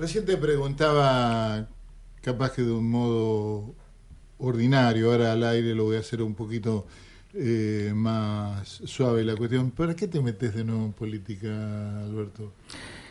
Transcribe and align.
Recién 0.00 0.24
te 0.24 0.38
preguntaba, 0.38 1.68
capaz 2.22 2.52
que 2.52 2.62
de 2.62 2.72
un 2.72 2.90
modo 2.90 3.74
ordinario, 4.38 5.12
ahora 5.12 5.32
al 5.32 5.44
aire 5.44 5.74
lo 5.74 5.84
voy 5.84 5.96
a 5.96 6.00
hacer 6.00 6.22
un 6.22 6.34
poquito 6.34 6.86
eh, 7.34 7.92
más 7.94 8.80
suave 8.86 9.22
la 9.24 9.36
cuestión. 9.36 9.70
¿Para 9.72 9.94
qué 9.94 10.08
te 10.08 10.22
metes 10.22 10.54
de 10.54 10.64
nuevo 10.64 10.86
en 10.86 10.92
política, 10.94 12.00
Alberto? 12.00 12.54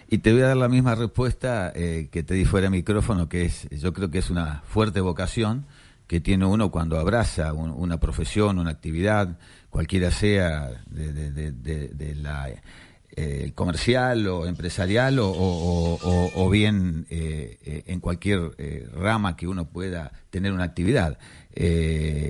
Y 0.10 0.18
te 0.18 0.34
voy 0.34 0.42
a 0.42 0.48
dar 0.48 0.58
la 0.58 0.68
misma 0.68 0.96
respuesta 0.96 1.72
eh, 1.76 2.10
que 2.12 2.24
te 2.24 2.34
di 2.34 2.46
fuera 2.46 2.66
de 2.66 2.72
micrófono, 2.72 3.30
que 3.30 3.46
es, 3.46 3.70
yo 3.70 3.94
creo 3.94 4.10
que 4.10 4.18
es 4.18 4.32
una 4.32 4.64
fuerte 4.66 5.00
vocación 5.00 5.68
que 6.08 6.20
tiene 6.20 6.48
uno 6.48 6.72
cuando 6.72 6.98
abraza 6.98 7.54
una 7.54 8.00
profesión, 8.00 8.58
una 8.58 8.72
actividad, 8.72 9.38
cualquiera 9.70 10.10
sea 10.10 10.84
de, 10.88 12.16
la 12.20 12.50
eh, 13.20 13.52
comercial 13.56 14.28
o 14.28 14.46
empresarial 14.46 15.18
o, 15.20 16.50
bien 16.52 17.06
eh, 17.10 17.84
en 17.88 18.00
cualquier 18.00 18.52
rama 18.94 19.36
que 19.36 19.48
uno 19.48 19.66
pueda 19.70 20.12
tener 20.30 20.52
una 20.52 20.64
actividad 20.64 21.18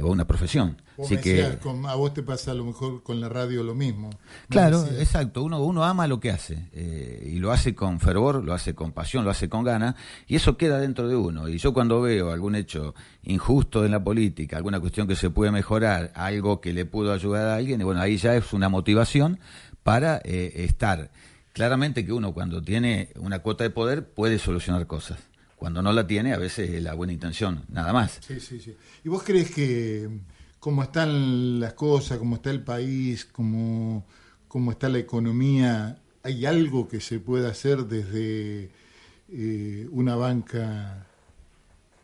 o 0.01 0.07
una 0.07 0.25
profesión. 0.25 0.77
Así 1.01 1.17
que, 1.17 1.43
a 1.43 1.95
vos 1.95 2.13
te 2.13 2.23
pasa 2.23 2.51
a 2.51 2.53
lo 2.53 2.65
mejor 2.65 3.03
con 3.03 3.21
la 3.21 3.29
radio 3.29 3.63
lo 3.63 3.73
mismo. 3.73 4.09
Claro, 4.49 4.85
exacto. 4.99 5.43
Uno, 5.43 5.63
uno 5.63 5.83
ama 5.85 6.07
lo 6.07 6.19
que 6.19 6.29
hace 6.29 6.67
eh, 6.73 7.31
y 7.31 7.39
lo 7.39 7.51
hace 7.51 7.73
con 7.73 7.99
fervor, 7.99 8.43
lo 8.43 8.53
hace 8.53 8.75
con 8.75 8.91
pasión, 8.91 9.23
lo 9.23 9.31
hace 9.31 9.47
con 9.47 9.63
gana 9.63 9.95
y 10.27 10.35
eso 10.35 10.57
queda 10.57 10.79
dentro 10.79 11.07
de 11.07 11.15
uno. 11.15 11.47
Y 11.47 11.57
yo 11.57 11.73
cuando 11.73 12.01
veo 12.01 12.31
algún 12.31 12.55
hecho 12.55 12.95
injusto 13.23 13.85
en 13.85 13.91
la 13.91 14.03
política, 14.03 14.57
alguna 14.57 14.79
cuestión 14.79 15.07
que 15.07 15.15
se 15.15 15.29
puede 15.29 15.51
mejorar, 15.51 16.11
algo 16.15 16.59
que 16.59 16.73
le 16.73 16.85
pudo 16.85 17.13
ayudar 17.13 17.47
a 17.47 17.55
alguien, 17.55 17.79
y 17.79 17.83
bueno, 17.83 18.01
ahí 18.01 18.17
ya 18.17 18.35
es 18.35 18.51
una 18.51 18.67
motivación 18.67 19.39
para 19.89 20.21
eh, 20.23 20.65
estar. 20.65 21.09
Claramente 21.51 22.05
que 22.05 22.13
uno 22.13 22.31
cuando 22.31 22.61
tiene 22.61 23.09
una 23.15 23.39
cuota 23.39 23.63
de 23.63 23.71
poder 23.71 24.07
puede 24.07 24.37
solucionar 24.37 24.85
cosas. 24.85 25.17
Cuando 25.55 25.81
no 25.81 25.91
la 25.93 26.05
tiene, 26.05 26.31
a 26.31 26.37
veces 26.37 26.69
es 26.69 26.83
la 26.83 26.93
buena 26.93 27.11
intención, 27.11 27.63
nada 27.69 27.91
más. 27.91 28.19
Sí, 28.21 28.39
sí, 28.39 28.59
sí. 28.59 28.77
¿Y 29.03 29.09
vos 29.09 29.23
crees 29.23 29.49
que 29.49 30.07
cómo 30.59 30.83
están 30.83 31.59
las 31.59 31.73
cosas, 31.73 32.19
cómo 32.19 32.35
está 32.35 32.51
el 32.51 32.61
país, 32.61 33.25
cómo, 33.25 34.05
cómo 34.47 34.69
está 34.69 34.89
la 34.89 34.99
economía, 34.99 35.97
¿hay 36.21 36.45
algo 36.45 36.87
que 36.87 37.01
se 37.01 37.19
pueda 37.19 37.49
hacer 37.49 37.85
desde 37.85 38.69
eh, 39.29 39.87
una 39.89 40.15
banca 40.15 41.07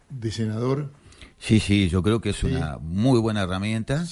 de 0.09 0.31
senador? 0.31 0.89
Sí, 1.37 1.59
sí, 1.59 1.87
yo 1.87 2.01
creo 2.01 2.19
que 2.19 2.31
es 2.31 2.43
una 2.43 2.79
muy 2.79 3.19
buena 3.19 3.43
herramienta 3.43 4.07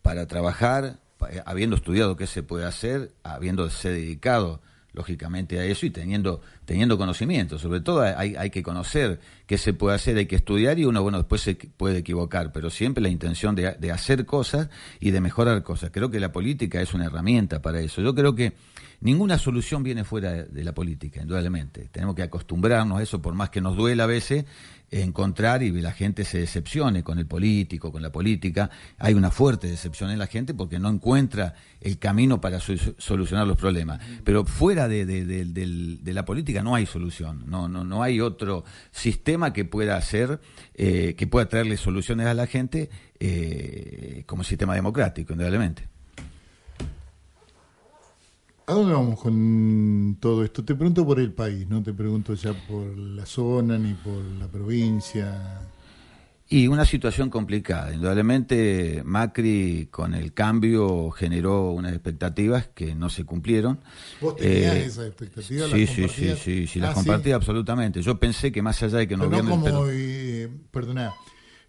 para 0.00 0.26
trabajar, 0.26 0.98
habiendo 1.44 1.76
estudiado 1.76 2.16
qué 2.16 2.26
se 2.26 2.42
puede 2.42 2.64
hacer, 2.64 3.12
habiéndose 3.22 3.90
dedicado 3.90 4.60
lógicamente 4.92 5.60
a 5.60 5.64
eso 5.64 5.86
y 5.86 5.90
teniendo 5.90 6.40
teniendo 6.64 6.98
conocimiento. 6.98 7.58
Sobre 7.58 7.80
todo 7.80 8.02
hay, 8.02 8.34
hay 8.36 8.50
que 8.50 8.62
conocer 8.62 9.20
qué 9.46 9.56
se 9.56 9.72
puede 9.72 9.94
hacer 9.94 10.16
hay 10.16 10.26
que 10.26 10.36
estudiar 10.36 10.78
y 10.78 10.84
uno 10.84 11.02
bueno 11.02 11.18
después 11.18 11.40
se 11.40 11.54
puede 11.54 11.98
equivocar. 11.98 12.52
Pero 12.52 12.68
siempre 12.70 13.02
la 13.02 13.08
intención 13.08 13.54
de, 13.54 13.72
de 13.72 13.92
hacer 13.92 14.26
cosas 14.26 14.68
y 15.00 15.10
de 15.10 15.20
mejorar 15.20 15.62
cosas. 15.62 15.90
Creo 15.92 16.10
que 16.10 16.20
la 16.20 16.32
política 16.32 16.80
es 16.80 16.94
una 16.94 17.06
herramienta 17.06 17.62
para 17.62 17.80
eso. 17.80 18.02
Yo 18.02 18.14
creo 18.14 18.34
que 18.34 18.54
ninguna 19.00 19.38
solución 19.38 19.82
viene 19.82 20.04
fuera 20.04 20.44
de, 20.44 20.64
la 20.64 20.72
política, 20.72 21.20
indudablemente. 21.20 21.88
Tenemos 21.92 22.14
que 22.14 22.22
acostumbrarnos 22.22 22.98
a 22.98 23.02
eso, 23.02 23.22
por 23.22 23.34
más 23.34 23.50
que 23.50 23.60
nos 23.60 23.76
duela 23.76 24.04
a 24.04 24.06
veces 24.06 24.44
encontrar 24.90 25.62
y 25.62 25.70
la 25.80 25.92
gente 25.92 26.24
se 26.24 26.38
decepcione 26.38 27.02
con 27.02 27.18
el 27.18 27.26
político, 27.26 27.92
con 27.92 28.02
la 28.02 28.10
política. 28.10 28.70
Hay 28.98 29.14
una 29.14 29.30
fuerte 29.30 29.66
decepción 29.66 30.10
en 30.10 30.18
la 30.18 30.26
gente 30.26 30.54
porque 30.54 30.78
no 30.78 30.88
encuentra 30.88 31.54
el 31.80 31.98
camino 31.98 32.40
para 32.40 32.60
solucionar 32.60 33.46
los 33.46 33.56
problemas. 33.56 34.00
Pero 34.24 34.44
fuera 34.44 34.88
de, 34.88 36.02
la 36.04 36.24
política 36.24 36.62
no 36.62 36.74
hay 36.74 36.86
solución, 36.86 37.44
no, 37.46 37.68
no, 37.68 37.84
no 37.84 38.02
hay 38.02 38.20
otro 38.20 38.64
sistema 38.90 39.52
que 39.52 39.64
pueda 39.64 39.96
hacer, 39.96 40.40
eh, 40.74 41.14
que 41.16 41.26
pueda 41.26 41.48
traerle 41.48 41.76
soluciones 41.76 42.26
a 42.26 42.34
la 42.34 42.46
gente 42.46 42.90
eh, 43.20 44.24
como 44.26 44.44
sistema 44.44 44.74
democrático, 44.74 45.32
indudablemente. 45.32 45.97
¿A 48.68 48.74
dónde 48.74 48.92
vamos 48.92 49.18
con 49.18 50.18
todo 50.20 50.44
esto? 50.44 50.62
Te 50.62 50.74
pregunto 50.74 51.06
por 51.06 51.18
el 51.18 51.32
país, 51.32 51.66
no 51.66 51.82
te 51.82 51.94
pregunto 51.94 52.34
ya 52.34 52.52
por 52.52 52.98
la 52.98 53.24
zona 53.24 53.78
ni 53.78 53.94
por 53.94 54.22
la 54.38 54.46
provincia. 54.46 55.62
Y 56.50 56.66
una 56.68 56.84
situación 56.84 57.30
complicada. 57.30 57.94
Indudablemente 57.94 59.00
Macri 59.06 59.88
con 59.90 60.14
el 60.14 60.34
cambio 60.34 61.10
generó 61.12 61.70
unas 61.70 61.94
expectativas 61.94 62.68
que 62.74 62.94
no 62.94 63.08
se 63.08 63.24
cumplieron. 63.24 63.80
¿Vos 64.20 64.36
tenías 64.36 64.74
eh, 64.74 64.84
esas 64.84 65.06
expectativas? 65.06 65.70
Sí, 65.70 65.86
sí, 65.86 66.06
sí, 66.06 66.36
sí, 66.36 66.66
sí, 66.66 66.78
las 66.78 66.90
ah, 66.90 66.94
compartí 66.94 67.32
absolutamente. 67.32 68.02
Yo 68.02 68.20
pensé 68.20 68.52
que 68.52 68.60
más 68.60 68.82
allá 68.82 68.98
de 68.98 69.08
que 69.08 69.16
no 69.16 69.30
pero 69.30 69.42
no 69.44 69.48
como, 69.48 69.86
perdona, 70.70 71.14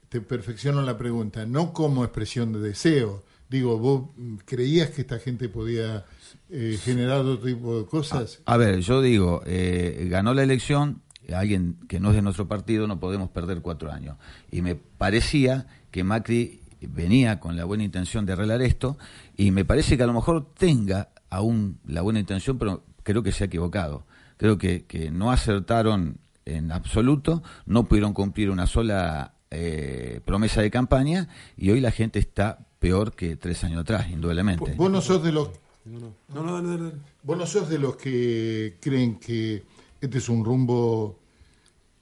te 0.10 0.20
perfecciono 0.20 0.81
la 0.81 0.98
pregunta, 0.98 1.46
no 1.46 1.72
como 1.72 2.04
expresión 2.04 2.52
de 2.52 2.60
deseo. 2.60 3.24
Digo, 3.50 3.80
¿vos 3.80 4.10
creías 4.46 4.92
que 4.92 5.02
esta 5.02 5.20
gente 5.20 5.50
podía 5.50 6.06
eh, 6.50 6.78
generar 6.84 7.22
otro 7.22 7.40
tipo 7.40 7.80
de 7.80 7.86
cosas? 7.86 8.42
A, 8.46 8.58
ver, 8.58 8.80
yo 8.82 9.02
digo, 9.02 9.42
eh, 9.46 10.08
ganó 10.10 10.34
la 10.34 10.44
elección 10.44 11.02
alguien 11.34 11.78
que 11.88 12.00
no 12.00 12.10
es 12.10 12.16
de 12.16 12.22
nuestro 12.22 12.48
partido, 12.48 12.88
no 12.88 13.00
podemos 13.00 13.30
perder 13.30 13.62
cuatro 13.62 13.92
años. 13.92 14.18
Y 14.52 14.62
me 14.62 14.76
parecía 14.76 15.68
que 15.92 16.04
Macri 16.04 16.62
venía 16.82 17.40
con 17.40 17.56
la 17.56 17.66
buena 17.66 17.84
intención 17.84 18.26
de 18.26 18.34
arreglar 18.34 18.62
esto 18.62 18.98
y 19.36 19.52
me 19.52 19.66
parece 19.66 19.98
que 19.98 20.04
a 20.04 20.08
lo 20.08 20.14
mejor 20.14 20.54
tenga 20.54 21.10
aún 21.30 21.80
la 21.86 22.02
buena 22.02 22.20
intención, 22.20 22.58
pero 22.58 22.84
creo 23.04 23.24
que 23.24 23.31
se 23.31 23.44
ha 23.44 23.48
equivocado. 23.48 24.06
Creo 24.38 24.58
que, 24.58 24.86
que 24.86 25.12
no 25.12 25.31
acertaron 25.31 26.20
en 26.46 26.72
absoluto, 26.72 27.44
no 27.66 27.88
pudieron 27.88 28.14
cumplir 28.14 28.50
una 28.50 28.66
sola 28.66 29.34
eh, 29.52 30.22
promesa 30.26 30.62
de 30.62 30.72
campaña 30.72 31.28
y 31.58 31.72
hoy 31.72 31.81
la 31.81 31.92
gente 31.92 32.20
está 32.20 32.66
peor 32.80 33.14
que 33.14 33.36
tres 33.36 33.64
años 33.64 33.82
atrás, 33.82 34.10
indudablemente. 34.10 34.74
Vos 34.76 34.90
no 34.90 35.02
sos 35.02 35.22
de 35.24 35.32
los 35.32 35.50
no, 35.86 36.14
no. 36.34 36.62
No, 36.62 36.92
Vos 37.24 37.38
no 37.38 37.46
sos 37.46 37.70
de 37.70 37.80
los 37.80 37.96
que 37.96 38.78
creen 38.80 39.20
que 39.20 39.64
este 40.00 40.18
es 40.18 40.30
un 40.30 40.46
rumbo 40.46 41.20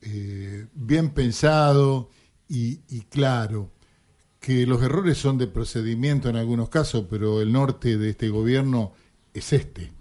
eh, 0.02 0.68
bien 0.74 1.10
pensado 1.12 2.10
y, 2.50 2.78
claro, 3.10 3.72
que 4.40 4.66
los 4.66 4.82
errores 4.82 5.18
son 5.18 5.38
de 5.38 5.48
procedimiento 5.48 6.30
en 6.30 6.38
algunos 6.38 6.70
casos, 6.70 7.06
pero 7.09 7.42
el 7.42 7.52
norte 7.52 7.98
de 7.98 8.12
este 8.12 8.30
gobierno 8.30 8.94
es 9.34 9.52
este, 9.54 9.92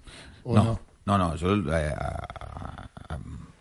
¿o 0.45 0.55
no? 0.55 0.81
No, 1.05 1.19
no, 1.19 1.37
yo, 1.37 1.55
eh, 1.55 1.95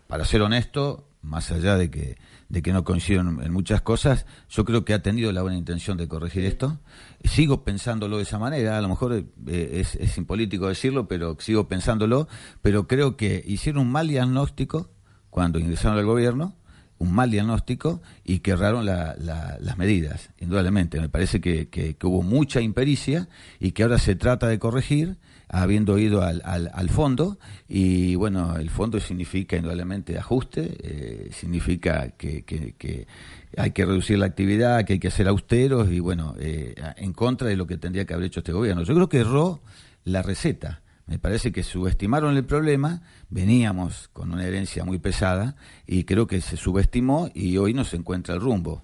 para 0.06 0.24
ser 0.24 0.42
honesto, 0.42 1.08
más 1.22 1.50
allá 1.50 1.76
de 1.76 1.90
que 1.90 2.16
de 2.48 2.62
que 2.62 2.72
no 2.72 2.84
coincido 2.84 3.20
en, 3.20 3.52
muchas 3.52 3.82
cosas. 3.82 4.26
Yo 4.48 4.64
creo 4.64 4.84
que 4.84 4.94
ha 4.94 5.02
tenido 5.02 5.32
la 5.32 5.42
buena 5.42 5.56
intención 5.56 5.96
de 5.96 6.08
corregir 6.08 6.44
esto. 6.44 6.78
Sigo 7.24 7.64
pensándolo 7.64 8.18
de 8.18 8.22
esa 8.22 8.38
manera, 8.38 8.78
a 8.78 8.80
lo 8.80 8.88
mejor 8.88 9.12
eh, 9.14 9.70
es, 9.74 9.94
es 9.96 10.16
impolítico 10.18 10.68
decirlo, 10.68 11.08
pero 11.08 11.36
sigo 11.40 11.68
pensándolo, 11.68 12.28
pero 12.62 12.86
creo 12.86 13.16
que 13.16 13.42
hicieron 13.46 13.82
un 13.82 13.92
mal 13.92 14.08
diagnóstico 14.08 14.90
cuando 15.30 15.58
ingresaron 15.58 15.98
al 15.98 16.06
gobierno, 16.06 16.56
un 16.98 17.12
mal 17.12 17.30
diagnóstico 17.30 18.00
y 18.24 18.38
que 18.38 18.52
erraron 18.52 18.86
las 18.86 19.76
medidas, 19.76 20.30
indudablemente. 20.38 21.00
Me 21.00 21.08
parece 21.08 21.40
que, 21.40 21.68
que, 21.68 21.94
hubo 22.04 22.22
mucha 22.22 22.60
impericia 22.60 23.28
y 23.60 23.72
que 23.72 23.82
ahora 23.82 23.98
se 23.98 24.16
trata 24.16 24.48
de 24.48 24.58
corregir 24.58 25.18
habiendo 25.48 25.98
ido 25.98 26.22
al, 26.22 26.42
al, 26.44 26.90
fondo 26.90 27.38
y 27.68 28.14
bueno, 28.16 28.56
el 28.56 28.70
fondo 28.70 28.98
significa 28.98 29.56
indudablemente 29.56 30.18
ajuste, 30.18 30.76
eh, 30.82 31.30
significa 31.32 32.10
que, 32.10 32.42
que, 32.44 33.06
hay 33.56 33.70
que 33.70 33.86
reducir 33.86 34.18
la 34.18 34.26
actividad, 34.26 34.84
que 34.84 34.94
hay 34.94 34.98
que 34.98 35.10
ser 35.10 35.28
austeros 35.28 35.90
y 35.90 36.00
bueno, 36.00 36.34
eh, 36.38 36.74
en 36.96 37.12
contra 37.12 37.48
de 37.48 37.56
lo 37.56 37.66
que 37.66 37.76
tendría 37.78 38.04
que 38.04 38.14
haber 38.14 38.26
hecho 38.26 38.40
este 38.40 38.52
gobierno. 38.52 38.82
Yo 38.82 38.94
creo 38.94 39.08
que 39.08 39.18
erró 39.18 39.60
la 40.04 40.22
receta. 40.22 40.82
Me 41.06 41.20
parece 41.20 41.52
que 41.52 41.62
subestimaron 41.62 42.36
el 42.36 42.44
problema, 42.44 43.02
veníamos 43.30 44.08
con 44.12 44.32
una 44.32 44.44
herencia 44.44 44.84
muy 44.84 44.98
pesada 44.98 45.54
y 45.86 46.02
creo 46.02 46.26
que 46.26 46.40
se 46.40 46.56
subestimó 46.56 47.30
y 47.32 47.56
hoy 47.58 47.74
no 47.74 47.84
se 47.84 47.96
encuentra 47.96 48.34
el 48.34 48.40
rumbo. 48.40 48.82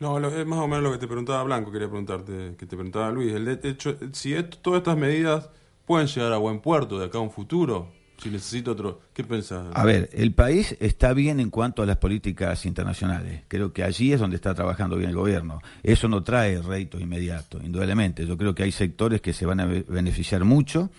No, 0.00 0.18
es 0.18 0.46
más 0.46 0.60
o 0.60 0.68
menos 0.68 0.84
lo 0.84 0.92
que 0.92 0.98
te 0.98 1.08
preguntaba 1.08 1.42
Blanco, 1.42 1.72
quería 1.72 1.88
preguntarte, 1.88 2.54
que 2.56 2.66
te 2.66 2.76
preguntaba 2.76 3.10
Luis. 3.10 3.32
El 3.32 3.48
hecho, 3.48 3.96
si 4.12 4.34
todas 4.62 4.78
estas 4.78 4.96
medidas 4.96 5.50
pueden 5.86 6.06
llegar 6.06 6.32
a 6.32 6.36
buen 6.36 6.60
puerto 6.60 6.98
de 6.98 7.06
acá 7.06 7.18
a 7.18 7.20
un 7.20 7.32
futuro, 7.32 7.90
si 8.22 8.30
necesito 8.30 8.72
otro, 8.72 9.00
¿qué 9.12 9.24
pensás? 9.24 9.66
A 9.74 9.84
ver, 9.84 10.08
el 10.12 10.32
país 10.32 10.76
está 10.78 11.12
bien 11.14 11.40
en 11.40 11.50
cuanto 11.50 11.82
a 11.82 11.86
las 11.86 11.96
políticas 11.96 12.64
internacionales. 12.66 13.42
Creo 13.48 13.72
que 13.72 13.82
allí 13.82 14.12
es 14.12 14.20
donde 14.20 14.36
está 14.36 14.54
trabajando 14.54 14.96
bien 14.96 15.10
el 15.10 15.16
gobierno. 15.16 15.60
Eso 15.82 16.08
no 16.08 16.22
trae 16.22 16.60
rédito 16.62 17.00
inmediato, 17.00 17.60
indudablemente. 17.62 18.24
Yo 18.24 18.36
creo 18.36 18.54
que 18.54 18.62
hay 18.64 18.72
sectores 18.72 19.20
que 19.20 19.32
se 19.32 19.46
van 19.46 19.60
a 19.60 19.66
beneficiar 19.66 20.44
mucho 20.44 20.90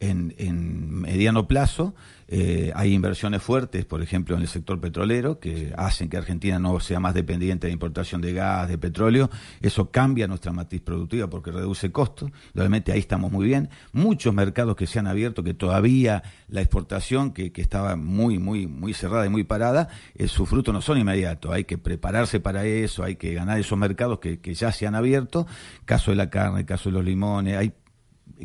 en 0.00 1.00
mediano 1.00 1.46
plazo 1.46 1.94
eh, 2.30 2.72
hay 2.74 2.92
inversiones 2.92 3.42
fuertes, 3.42 3.86
por 3.86 4.02
ejemplo, 4.02 4.36
en 4.36 4.42
el 4.42 4.48
sector 4.48 4.78
petrolero, 4.80 5.40
que 5.40 5.72
hacen 5.78 6.10
que 6.10 6.18
Argentina 6.18 6.58
no 6.58 6.78
sea 6.78 7.00
más 7.00 7.14
dependiente 7.14 7.66
de 7.66 7.72
importación 7.72 8.20
de 8.20 8.34
gas, 8.34 8.68
de 8.68 8.76
petróleo. 8.76 9.30
Eso 9.62 9.90
cambia 9.90 10.28
nuestra 10.28 10.52
matriz 10.52 10.82
productiva 10.82 11.30
porque 11.30 11.50
reduce 11.50 11.90
costos. 11.90 12.30
Realmente 12.54 12.92
ahí 12.92 12.98
estamos 12.98 13.32
muy 13.32 13.46
bien. 13.46 13.70
Muchos 13.92 14.34
mercados 14.34 14.76
que 14.76 14.86
se 14.86 14.98
han 14.98 15.06
abierto, 15.06 15.42
que 15.42 15.54
todavía 15.54 16.22
la 16.48 16.60
exportación, 16.60 17.32
que, 17.32 17.50
estaba 17.58 17.96
muy, 17.96 18.38
muy, 18.38 18.66
muy 18.66 18.94
cerrada 18.94 19.26
y 19.26 19.30
muy 19.30 19.42
parada, 19.42 19.88
eh, 20.14 20.28
sus 20.28 20.48
frutos 20.48 20.72
no 20.74 20.82
son 20.82 20.98
inmediatos. 20.98 21.50
Hay 21.52 21.64
que 21.64 21.78
prepararse 21.78 22.40
para 22.40 22.64
eso, 22.64 23.04
hay 23.04 23.16
que 23.16 23.32
ganar 23.32 23.58
esos 23.58 23.78
mercados 23.78 24.20
que, 24.20 24.38
que 24.38 24.54
ya 24.54 24.70
se 24.70 24.86
han 24.86 24.94
abierto. 24.94 25.46
Caso 25.86 26.10
de 26.10 26.16
la 26.18 26.28
carne, 26.28 26.66
caso 26.66 26.90
de 26.90 26.94
los 26.94 27.04
limones, 27.04 27.56
hay 27.56 27.72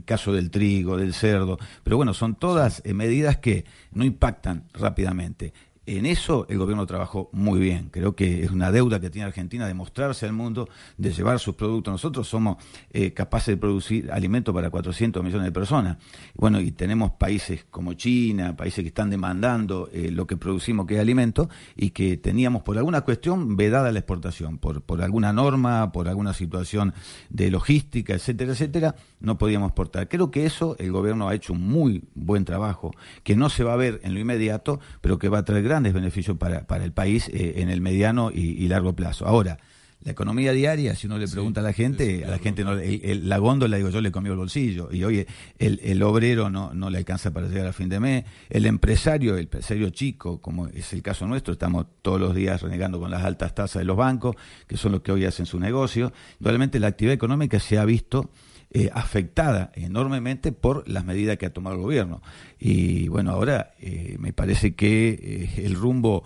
caso 0.05 0.33
del 0.33 0.51
trigo, 0.51 0.97
del 0.97 1.13
cerdo, 1.13 1.57
pero 1.83 1.97
bueno, 1.97 2.13
son 2.13 2.35
todas 2.35 2.81
eh, 2.85 2.93
medidas 2.93 3.37
que 3.37 3.65
no 3.91 4.03
impactan 4.03 4.65
rápidamente. 4.73 5.53
En 5.85 6.05
eso 6.05 6.45
el 6.47 6.57
gobierno 6.59 6.85
trabajó 6.85 7.29
muy 7.33 7.59
bien. 7.59 7.89
Creo 7.91 8.15
que 8.15 8.43
es 8.43 8.51
una 8.51 8.71
deuda 8.71 9.01
que 9.01 9.09
tiene 9.09 9.25
Argentina 9.25 9.67
de 9.67 9.73
mostrarse 9.73 10.25
al 10.25 10.31
mundo, 10.31 10.69
de 10.97 11.11
llevar 11.11 11.39
sus 11.39 11.55
productos. 11.55 11.91
Nosotros 11.91 12.25
somos 12.25 12.55
eh, 12.91 13.11
capaces 13.11 13.47
de 13.47 13.57
producir 13.57 14.09
alimentos 14.09 14.55
para 14.55 14.69
400 14.69 15.21
millones 15.21 15.43
de 15.43 15.51
personas. 15.51 15.97
Bueno, 16.35 16.61
y 16.61 16.71
tenemos 16.71 17.11
países 17.11 17.65
como 17.69 17.93
China, 17.95 18.55
países 18.55 18.81
que 18.81 18.87
están 18.87 19.09
demandando 19.09 19.89
eh, 19.91 20.09
lo 20.09 20.25
que 20.25 20.37
producimos 20.37 20.85
que 20.85 20.95
es 20.95 21.01
alimento 21.01 21.49
y 21.75 21.89
que 21.89 22.15
teníamos 22.15 22.63
por 22.63 22.77
alguna 22.77 23.01
cuestión 23.01 23.57
vedada 23.57 23.91
la 23.91 23.99
exportación, 23.99 24.59
por, 24.59 24.83
por 24.83 25.01
alguna 25.01 25.33
norma, 25.33 25.91
por 25.91 26.07
alguna 26.07 26.33
situación 26.33 26.93
de 27.29 27.51
logística, 27.51 28.13
etcétera, 28.13 28.53
etcétera, 28.53 28.95
no 29.19 29.37
podíamos 29.37 29.67
exportar. 29.67 30.07
Creo 30.07 30.31
que 30.31 30.45
eso 30.45 30.77
el 30.79 30.93
gobierno 30.93 31.27
ha 31.27 31.35
hecho 31.35 31.51
un 31.51 31.67
muy 31.67 32.05
buen 32.15 32.45
trabajo, 32.45 32.91
que 33.23 33.35
no 33.35 33.49
se 33.49 33.65
va 33.65 33.73
a 33.73 33.77
ver 33.77 33.99
en 34.03 34.13
lo 34.13 34.21
inmediato, 34.21 34.79
pero 35.01 35.19
que 35.19 35.27
va 35.27 35.39
a 35.39 35.45
traer 35.45 35.72
grandes 35.73 35.93
beneficios 35.93 36.37
para, 36.37 36.67
para 36.67 36.83
el 36.83 36.91
país 36.91 37.27
eh, 37.29 37.55
en 37.57 37.69
el 37.69 37.81
mediano 37.81 38.29
y, 38.31 38.67
largo 38.67 38.93
plazo. 38.95 39.25
Ahora, 39.25 39.57
la 40.03 40.11
economía 40.11 40.51
diaria, 40.51 40.93
si 40.93 41.07
uno 41.07 41.17
le 41.17 41.27
pregunta 41.27 41.61
a 41.61 41.63
la 41.63 41.73
gente, 41.73 42.25
a 42.25 42.29
la 42.29 42.37
gente 42.37 42.63
no, 42.63 42.75
la 42.75 43.37
góndola, 43.39 43.77
digo 43.77 43.89
yo, 43.89 43.99
le 44.01 44.11
comió 44.11 44.33
el 44.33 44.37
bolsillo. 44.37 44.89
Y 44.91 45.03
hoy 45.03 45.25
el, 45.57 45.79
el 45.83 46.03
obrero 46.03 46.51
no, 46.51 46.75
no 46.75 46.91
le 46.91 46.99
alcanza 46.99 47.31
para 47.31 47.47
llegar 47.47 47.65
a 47.65 47.73
fin 47.73 47.89
de 47.89 47.99
mes. 47.99 48.25
El 48.51 48.67
empresario, 48.67 49.33
el 49.33 49.45
empresario 49.45 49.89
chico, 49.89 50.39
como 50.41 50.67
es 50.67 50.93
el 50.93 51.01
caso 51.01 51.25
nuestro, 51.25 51.53
estamos 51.53 51.87
todos 52.03 52.21
los 52.21 52.35
días 52.35 52.61
renegando 52.61 52.99
con 52.99 53.09
las 53.09 53.23
altas 53.23 53.55
tasas 53.55 53.79
de 53.79 53.85
los 53.85 53.97
bancos, 53.97 54.35
que 54.67 54.77
son 54.77 54.91
los 54.91 55.01
que 55.01 55.11
hoy 55.11 55.25
hacen 55.25 55.47
su 55.47 55.59
negocio. 55.59 56.13
Realmente 56.39 56.79
la 56.79 56.87
actividad 56.87 57.15
económica 57.15 57.59
se 57.59 57.79
ha 57.79 57.85
visto 57.85 58.29
eh, 58.75 58.89
afectada 58.91 59.71
enormemente 59.75 60.51
por 60.51 60.89
las 60.89 61.05
medidas 61.05 61.37
que 61.37 61.45
ha 61.45 61.53
tomado 61.53 61.75
el 61.75 61.83
gobierno. 61.83 62.23
Y 62.57 63.07
bueno, 63.07 63.29
ahora 63.29 63.75
eh, 63.79 64.15
me 64.17 64.33
parece 64.33 64.73
que 64.73 65.09
eh, 65.09 65.65
el 65.65 65.75
rumbo 65.75 66.23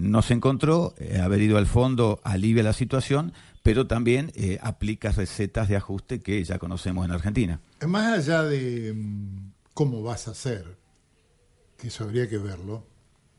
no 0.00 0.22
se 0.22 0.34
encontró, 0.34 0.92
haber 1.22 1.42
ido 1.42 1.56
al 1.56 1.66
fondo 1.66 2.20
alivia 2.24 2.64
la 2.64 2.72
situación, 2.72 3.32
pero 3.62 3.86
también 3.86 4.32
aplica 4.60 5.12
recetas 5.12 5.68
de 5.68 5.76
ajuste 5.76 6.18
que 6.18 6.42
ya 6.42 6.58
conocemos 6.58 7.04
en 7.04 7.12
Argentina. 7.12 7.60
Más 7.86 8.18
allá 8.18 8.42
de 8.42 8.92
mm, 8.92 9.52
cómo 9.72 10.02
vas 10.02 10.26
a 10.26 10.32
hacer, 10.32 10.78
que 11.78 11.88
eso 11.88 12.02
habría 12.02 12.28
que 12.28 12.38
verlo, 12.38 12.84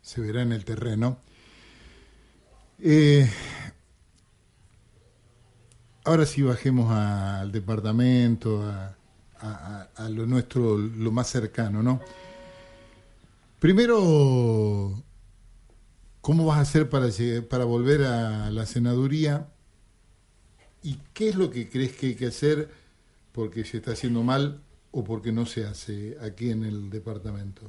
se 0.02 0.22
verá 0.22 0.44
en 0.44 0.54
el 0.54 0.64
terreno. 0.64 1.20
Ahora 6.04 6.26
sí 6.26 6.42
bajemos 6.42 6.92
al 6.92 7.52
departamento, 7.52 8.64
a, 8.64 10.10
lo 10.10 10.26
nuestro, 10.26 10.78
lo 10.78 11.12
más 11.12 11.28
cercano, 11.28 11.84
¿no? 11.84 12.00
Primero, 13.60 15.04
¿cómo 16.22 16.46
vas 16.46 16.58
a 16.58 16.62
hacer 16.62 16.90
para, 16.90 17.08
para 17.50 17.66
volver 17.66 18.04
a 18.04 18.50
la 18.50 18.66
senaduría? 18.66 19.48
¿Y 20.82 20.98
qué 21.14 21.30
es 21.30 21.36
lo 21.36 21.52
que 21.52 21.70
crees 21.70 21.94
que 21.94 22.08
hay 22.08 22.16
que 22.16 22.28
hacer 22.28 22.70
porque 23.32 23.64
se 23.64 23.78
está 23.78 23.92
haciendo 23.92 24.24
mal 24.24 24.62
o 24.92 25.04
porque 25.04 25.32
no 25.32 25.46
se 25.46 25.66
hace 25.66 26.18
aquí 26.22 26.50
en 26.50 26.64
el 26.64 26.90
departamento? 26.90 27.62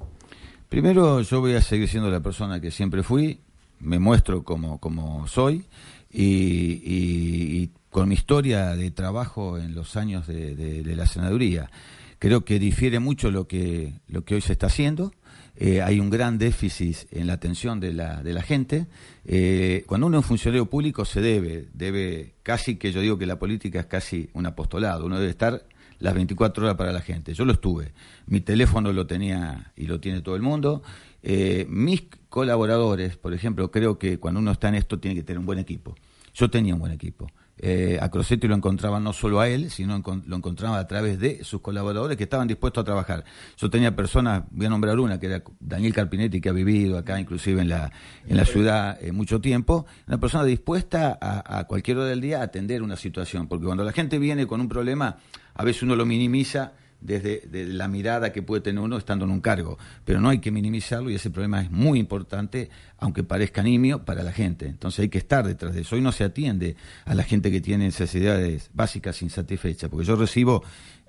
Primero, 0.71 1.21
yo 1.21 1.41
voy 1.41 1.53
a 1.53 1.61
seguir 1.61 1.89
siendo 1.89 2.11
la 2.11 2.21
persona 2.21 2.61
que 2.61 2.71
siempre 2.71 3.03
fui, 3.03 3.41
me 3.81 3.99
muestro 3.99 4.43
como, 4.43 4.79
como 4.79 5.27
soy 5.27 5.67
y 6.11 7.71
con 7.93 8.09
mi 8.09 8.15
historia 8.15 8.75
de 8.75 8.91
trabajo 8.91 9.59
en 9.59 9.75
los 9.75 9.97
años 9.97 10.27
de, 10.27 10.83
la 10.97 11.07
senaduría. 11.07 11.71
Creo 12.19 12.43
que 12.43 12.59
difiere 12.59 13.01
mucho 13.01 13.31
lo 13.31 13.47
que, 13.47 14.01
lo 14.09 14.25
que 14.25 14.35
hoy 14.35 14.41
se 14.41 14.55
está 14.55 14.69
haciendo. 14.69 15.13
Eh, 15.57 15.83
hay 15.83 16.01
un 16.01 16.09
gran 16.09 16.39
déficit 16.39 16.97
en 17.11 17.27
la 17.27 17.35
atención 17.35 17.81
de 17.81 17.93
la, 17.93 18.23
de 18.23 18.33
la 18.33 18.41
gente. 18.41 18.87
Eh, 19.27 19.85
cuando 19.87 20.07
uno 20.07 20.21
es 20.21 20.25
funcionario 20.25 20.71
público 20.71 21.05
se 21.05 21.21
debe, 21.21 21.69
debe 21.75 22.37
casi 22.43 22.77
que 22.77 22.93
yo 22.93 23.03
digo 23.03 23.19
que 23.19 23.27
la 23.27 23.39
política 23.39 23.81
es 23.81 23.87
casi 23.87 24.31
un 24.33 24.47
apostolado. 24.47 25.05
Uno 25.05 25.19
debe 25.19 25.31
estar 25.31 25.63
las 25.99 26.15
24 26.15 26.65
horas 26.65 26.77
para 26.79 26.93
la 26.93 27.03
gente. 27.03 27.35
Yo 27.35 27.45
lo 27.45 27.53
estuve. 27.53 27.93
Mi 28.25 28.41
teléfono 28.41 28.91
lo 28.95 29.07
tenía 29.07 29.71
y 29.77 29.87
lo 29.87 30.01
tiene 30.01 30.23
todo 30.23 30.35
el 30.35 30.43
mundo. 30.43 30.83
Eh, 31.23 31.67
mis 31.69 32.05
colaboradores, 32.31 33.19
por 33.19 33.35
ejemplo, 33.35 33.71
creo 33.71 33.99
que 33.99 34.19
cuando 34.19 34.41
uno 34.41 34.53
está 34.53 34.71
en 34.71 34.77
esto 34.77 34.99
tiene 34.99 35.15
que 35.15 35.23
tener 35.25 35.41
un 35.41 35.47
buen 35.47 35.59
equipo. 35.59 35.95
Yo 36.33 36.49
tenía 36.49 36.73
un 36.73 36.81
buen 36.81 36.93
equipo 36.93 37.31
eh, 37.65 37.97
a 38.01 38.11
Crosetti 38.11 38.49
lo 38.49 38.57
encontraba 38.57 38.99
no 38.99 39.13
solo 39.13 39.39
a 39.39 39.49
él, 39.49 39.71
sino 39.71 40.03
lo 40.27 40.37
encontraba 40.37 40.81
a 40.81 40.87
través 40.89 41.21
de 41.21 41.45
sus 41.45 41.61
colaboradores 41.61 42.17
que 42.17 42.25
estaban 42.25 42.49
dispuestos 42.49 42.83
a 42.83 42.85
trabajar. 42.85 43.25
Yo 43.57 43.71
tenía 43.71 43.95
personas, 43.95 44.43
voy 44.51 44.67
a 44.67 44.69
nombrar 44.69 44.99
una, 44.99 45.21
que 45.21 45.27
era 45.27 45.43
Daniel 45.61 45.95
Carpinetti, 45.95 46.41
que 46.41 46.49
ha 46.49 46.53
vivido 46.53 46.99
acá 46.99 47.21
inclusive 47.21 47.63
en 47.63 47.69
la, 47.69 47.93
en 48.27 48.37
la 48.37 48.45
ciudad 48.45 48.99
eh, 49.01 49.13
mucho 49.13 49.41
tiempo, 49.41 49.87
una 50.09 50.19
persona 50.19 50.45
dispuesta 50.45 51.17
a, 51.21 51.61
a 51.61 51.65
cualquier 51.69 51.99
hora 51.99 52.09
del 52.09 52.21
día 52.21 52.41
a 52.41 52.43
atender 52.43 52.83
una 52.83 52.97
situación, 52.97 53.47
porque 53.47 53.65
cuando 53.65 53.85
la 53.85 53.93
gente 53.93 54.19
viene 54.19 54.45
con 54.47 54.61
un 54.61 54.69
problema, 54.69 55.19
a 55.55 55.65
veces 55.65 55.85
uno 55.85 55.95
lo 55.95 56.05
minimiza 56.05 56.73
desde, 57.03 57.43
la 57.67 57.89
mirada 57.89 58.33
que 58.33 58.43
puede 58.43 58.63
tener 58.63 58.83
uno 58.83 58.97
estando 58.97 59.25
en 59.25 59.31
un 59.31 59.41
cargo. 59.41 59.79
Pero 60.05 60.21
no 60.21 60.29
hay 60.29 60.39
que 60.39 60.51
minimizarlo 60.51 61.11
y 61.11 61.15
ese 61.15 61.31
problema 61.31 61.61
es 61.61 61.71
muy 61.71 61.99
importante, 61.99 62.71
aunque 62.99 63.25
parezca 63.25 63.63
nimio, 63.63 64.05
para 64.05 64.23
la 64.23 64.33
gente. 64.33 64.67
Entonces 64.67 65.01
hay 65.01 65.09
que 65.09 65.19
estar 65.19 65.47
detrás 65.47 65.75
de 65.75 65.83
eso. 65.83 65.97
Hoy 65.97 66.03
no 66.03 66.13
se 66.13 66.25
atiende 66.25 66.77
a 67.05 67.15
la 67.15 67.23
gente 67.23 67.51
que 67.51 67.61
tiene 67.61 67.85
necesidades 67.85 68.71
básicas 68.73 69.21
insatisfechas, 69.23 69.91
porque 69.91 70.07
yo 70.07 70.17
recibo, 70.17 70.63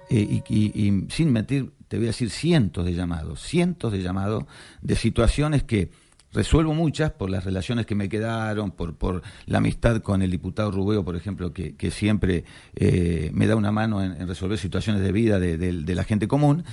eh, 0.10 0.42
y 0.48 1.06
sin 1.10 1.32
mentir, 1.32 1.72
te 1.88 1.98
voy 1.98 2.08
a 2.08 2.10
decir 2.10 2.30
cientos 2.30 2.86
de 2.86 2.94
llamados, 2.94 3.42
cientos 3.42 3.92
de 3.92 4.02
llamados 4.02 4.46
de 4.82 4.96
situaciones 4.96 5.64
que 5.64 5.92
resuelvo 6.34 6.74
muchas 6.74 7.12
por 7.12 7.30
las 7.30 7.46
relaciones 7.46 7.86
que 7.86 7.96
me 7.96 8.10
quedaron, 8.10 8.72
por, 8.72 8.96
por 8.96 9.22
la 9.46 9.60
amistad 9.60 10.02
con 10.02 10.22
el 10.22 10.32
diputado 10.32 10.72
Rubeo, 10.72 11.06
por 11.06 11.16
ejemplo, 11.16 11.54
que, 11.54 11.92
siempre 11.92 12.44
eh, 12.76 13.30
me 13.34 13.48
da 13.48 13.56
una 13.56 13.72
mano 13.72 14.04
en, 14.04 14.28
resolver 14.28 14.58
situaciones 14.58 15.04
de 15.04 15.12
vida 15.12 15.40
de, 15.40 15.96
la 15.96 16.04
gente 16.04 16.28
común, 16.28 16.64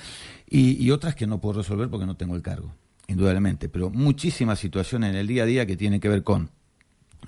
y, 0.48 0.90
otras 0.90 1.14
que 1.14 1.26
no 1.26 1.40
puedo 1.40 1.60
resolver 1.60 1.88
porque 1.88 2.06
no 2.06 2.16
tengo 2.16 2.34
el 2.34 2.42
cargo, 2.42 2.74
indudablemente, 3.06 3.68
pero 3.68 3.90
muchísimas 3.90 4.58
situaciones 4.58 5.10
en 5.10 5.16
el 5.16 5.26
día 5.26 5.44
a 5.44 5.46
día 5.46 5.66
que 5.66 5.76
tienen 5.76 6.00
que 6.00 6.08
ver 6.08 6.22
con 6.22 6.50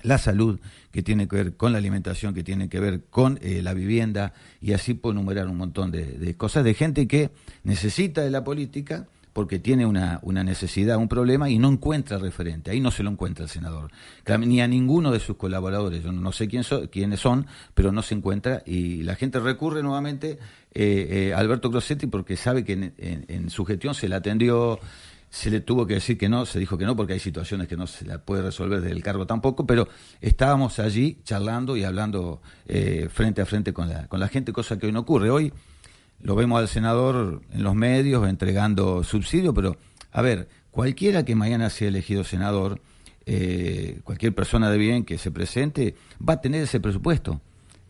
la 0.01 0.17
salud, 0.17 0.59
que 0.91 1.03
tiene 1.03 1.27
que 1.27 1.35
ver 1.35 1.55
con 1.55 1.71
la 1.71 1.77
alimentación, 1.77 2.33
que 2.33 2.43
tiene 2.43 2.67
que 2.67 2.79
ver 2.79 3.05
con 3.11 3.37
eh, 3.41 3.61
la 3.61 3.75
vivienda, 3.75 4.33
y 4.59 4.73
así 4.73 4.95
puedo 4.95 5.13
enumerar 5.13 5.47
un 5.47 5.57
montón 5.57 5.91
de 5.91 6.35
cosas 6.35 6.63
de 6.63 6.73
gente 6.73 7.07
que 7.07 7.29
necesita 7.63 8.21
de 8.21 8.31
la 8.31 8.43
política, 8.43 9.07
porque 9.33 9.57
tiene 9.57 9.85
una, 9.85 10.19
una, 10.21 10.43
necesidad, 10.43 10.97
un 10.97 11.07
problema 11.07 11.49
y 11.49 11.57
no 11.57 11.67
encuentra 11.69 12.19
referente. 12.19 12.69
Ahí 12.69 12.79
no 12.79 12.91
se 12.91 13.01
lo 13.01 13.09
encuentra 13.09 13.43
el 13.43 13.49
senador, 13.49 13.91
ni 14.39 14.61
a 14.61 14.67
ninguno 14.67 15.11
de 15.11 15.19
sus 15.19 15.35
colaboradores. 15.35 16.03
Yo 16.03 16.11
no 16.11 16.31
sé 16.31 16.47
quién 16.47 16.63
quiénes 16.91 17.19
son, 17.19 17.47
pero 17.73 17.91
no 17.91 18.03
se 18.03 18.13
encuentra 18.13 18.61
y 18.65 19.01
la 19.01 19.15
gente 19.15 19.39
recurre 19.39 19.81
nuevamente 19.81 20.37
eh, 20.75 21.29
eh, 21.29 21.33
a 21.33 21.39
Alberto 21.39 21.71
Crossetti 21.71 22.07
porque 22.07 22.37
sabe 22.37 22.63
que 22.63 22.93
en, 22.97 23.49
su 23.49 23.65
gestión 23.65 23.95
se 23.95 24.07
le 24.07 24.15
atendió. 24.15 24.79
Se 25.29 25.49
le 25.49 25.61
tuvo 25.61 25.87
que 25.87 25.95
decir 25.95 26.15
que 26.15 26.29
no, 26.29 26.45
se 26.45 26.59
dijo 26.59 26.77
que 26.77 26.85
no, 26.85 26.95
porque 26.95 27.13
hay 27.13 27.19
situaciones 27.19 27.67
que 27.67 27.75
no 27.75 27.87
se 27.87 28.05
la 28.05 28.19
puede 28.19 28.43
resolver 28.43 28.81
desde 28.81 28.95
el 28.95 29.01
cargo 29.01 29.25
tampoco, 29.25 29.65
pero 29.65 29.87
estábamos 30.21 30.77
allí 30.77 31.17
charlando 31.23 31.75
y 31.75 31.83
hablando 31.83 32.39
eh, 32.67 33.09
frente 33.11 33.41
a 33.41 33.47
frente 33.47 33.73
con 33.73 33.89
la, 33.89 34.07
con 34.07 34.19
la 34.19 34.27
gente, 34.27 34.53
cosa 34.53 34.77
que 34.77 34.85
hoy 34.85 34.91
no 34.91 34.99
ocurre. 34.99 35.31
Hoy 35.31 35.51
lo 36.23 36.35
vemos 36.35 36.59
al 36.59 36.67
senador 36.67 37.41
en 37.51 37.63
los 37.63 37.75
medios 37.75 38.27
entregando 38.27 39.03
subsidio, 39.03 39.53
pero 39.53 39.77
a 40.11 40.21
ver, 40.21 40.47
cualquiera 40.71 41.25
que 41.25 41.35
mañana 41.35 41.69
sea 41.69 41.89
elegido 41.89 42.23
senador, 42.23 42.79
eh, 43.25 43.99
cualquier 44.03 44.33
persona 44.33 44.71
de 44.71 44.77
bien 44.77 45.03
que 45.03 45.17
se 45.17 45.31
presente, 45.31 45.95
va 46.27 46.33
a 46.33 46.41
tener 46.41 46.63
ese 46.63 46.79
presupuesto. 46.79 47.41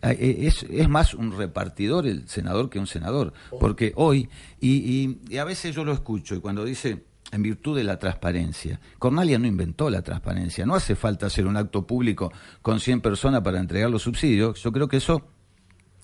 Ah, 0.02 0.12
e, 0.12 0.48
es, 0.48 0.64
es, 0.64 0.90
más 0.90 1.14
un 1.14 1.38
repartidor 1.38 2.08
el 2.08 2.28
senador 2.28 2.70
que 2.70 2.80
un 2.80 2.88
senador, 2.88 3.34
porque 3.60 3.94
hoy, 3.96 4.28
y, 4.60 5.18
y, 5.30 5.38
a 5.38 5.44
veces 5.44 5.76
yo 5.76 5.86
lo 5.86 5.94
escucho, 5.94 6.36
y 6.36 6.40
cuando 6.40 6.66
dice, 6.66 7.04
en 7.32 7.44
virtud 7.44 7.78
de 7.78 7.84
la 7.84 8.00
transparencia, 8.00 8.80
Cornalia 9.00 9.38
no 9.38 9.48
inventó 9.48 9.90
la 9.90 10.02
transparencia, 10.02 10.66
no 10.66 10.76
hace 10.76 10.96
falta 10.96 11.28
hacer 11.28 11.46
un 11.46 11.56
acto 11.56 11.86
público 11.88 12.34
con 12.62 12.80
100 12.80 13.02
personas 13.02 13.42
para 13.42 13.60
entregar 13.60 13.90
los 13.90 14.02
subsidios, 14.02 14.62
yo 14.62 14.72
creo 14.72 14.88
que 14.88 14.98
eso 14.98 15.28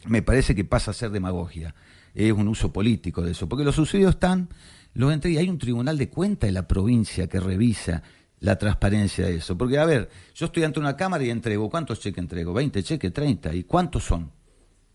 me 0.05 0.21
parece 0.21 0.55
que 0.55 0.63
pasa 0.63 0.91
a 0.91 0.93
ser 0.93 1.09
demagogia 1.09 1.75
es 2.13 2.31
un 2.31 2.47
uso 2.47 2.71
político 2.71 3.21
de 3.21 3.31
eso, 3.31 3.47
porque 3.47 3.63
los 3.63 3.75
subsidios 3.75 4.15
están, 4.15 4.49
los 4.93 5.13
entre, 5.13 5.31
y 5.31 5.37
hay 5.37 5.49
un 5.49 5.57
tribunal 5.57 5.97
de 5.97 6.09
cuenta 6.09 6.47
de 6.47 6.53
la 6.53 6.67
provincia 6.67 7.27
que 7.27 7.39
revisa 7.39 8.03
la 8.39 8.57
transparencia 8.57 9.25
de 9.25 9.35
eso. 9.35 9.57
Porque, 9.57 9.77
a 9.77 9.85
ver, 9.85 10.09
yo 10.33 10.47
estoy 10.47 10.63
ante 10.63 10.79
una 10.79 10.95
cámara 10.95 11.23
y 11.23 11.29
entrego, 11.29 11.69
¿cuántos 11.69 11.99
cheques 11.99 12.19
entrego? 12.19 12.53
¿20 12.53 12.83
cheques? 12.83 13.13
¿30? 13.13 13.55
¿Y 13.55 13.63
cuántos 13.63 14.03
son? 14.03 14.31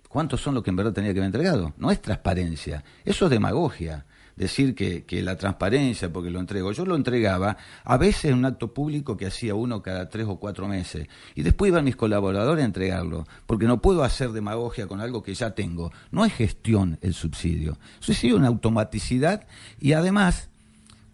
¿Cuántos 0.09 0.41
son 0.41 0.55
los 0.55 0.63
que 0.63 0.71
en 0.71 0.77
verdad 0.77 0.93
tenía 0.93 1.13
que 1.13 1.19
haber 1.19 1.27
entregado? 1.27 1.75
No 1.77 1.91
es 1.91 2.01
transparencia, 2.01 2.85
eso 3.05 3.27
es 3.27 3.31
demagogia. 3.31 4.07
Decir 4.37 4.75
que, 4.75 5.05
que, 5.05 5.23
la 5.23 5.37
transparencia, 5.37 6.13
porque 6.13 6.31
lo 6.31 6.41
entrego, 6.41 6.73
yo 6.73 6.85
lo 6.85 6.97
entregaba 6.97 7.57
a 7.85 7.97
veces 7.97 8.27
en 8.27 8.39
un 8.39 8.45
acto 8.45 8.73
público 8.73 9.17
que 9.17 9.27
hacía 9.27 9.55
uno 9.55 9.83
cada 9.83 10.09
tres 10.09 10.27
o 10.29 10.37
cuatro 10.37 10.69
meses, 10.69 11.09
y 11.35 11.43
después 11.43 11.71
iban 11.71 11.85
mis 11.85 11.97
colaboradores 11.97 12.63
a 12.63 12.67
entregarlo, 12.67 13.27
porque 13.47 13.67
no 13.67 13.81
puedo 13.81 14.05
hacer 14.05 14.31
demagogia 14.33 14.87
con 14.87 15.01
algo 15.01 15.23
que 15.23 15.35
ya 15.35 15.55
tengo. 15.55 15.93
No 16.11 16.25
es 16.25 16.33
gestión 16.33 16.99
el 17.01 17.15
subsidio, 17.15 17.79
subsidio 18.01 18.35
es 18.35 18.39
una 18.41 18.49
automaticidad 18.49 19.47
y 19.81 19.93
además 19.93 20.49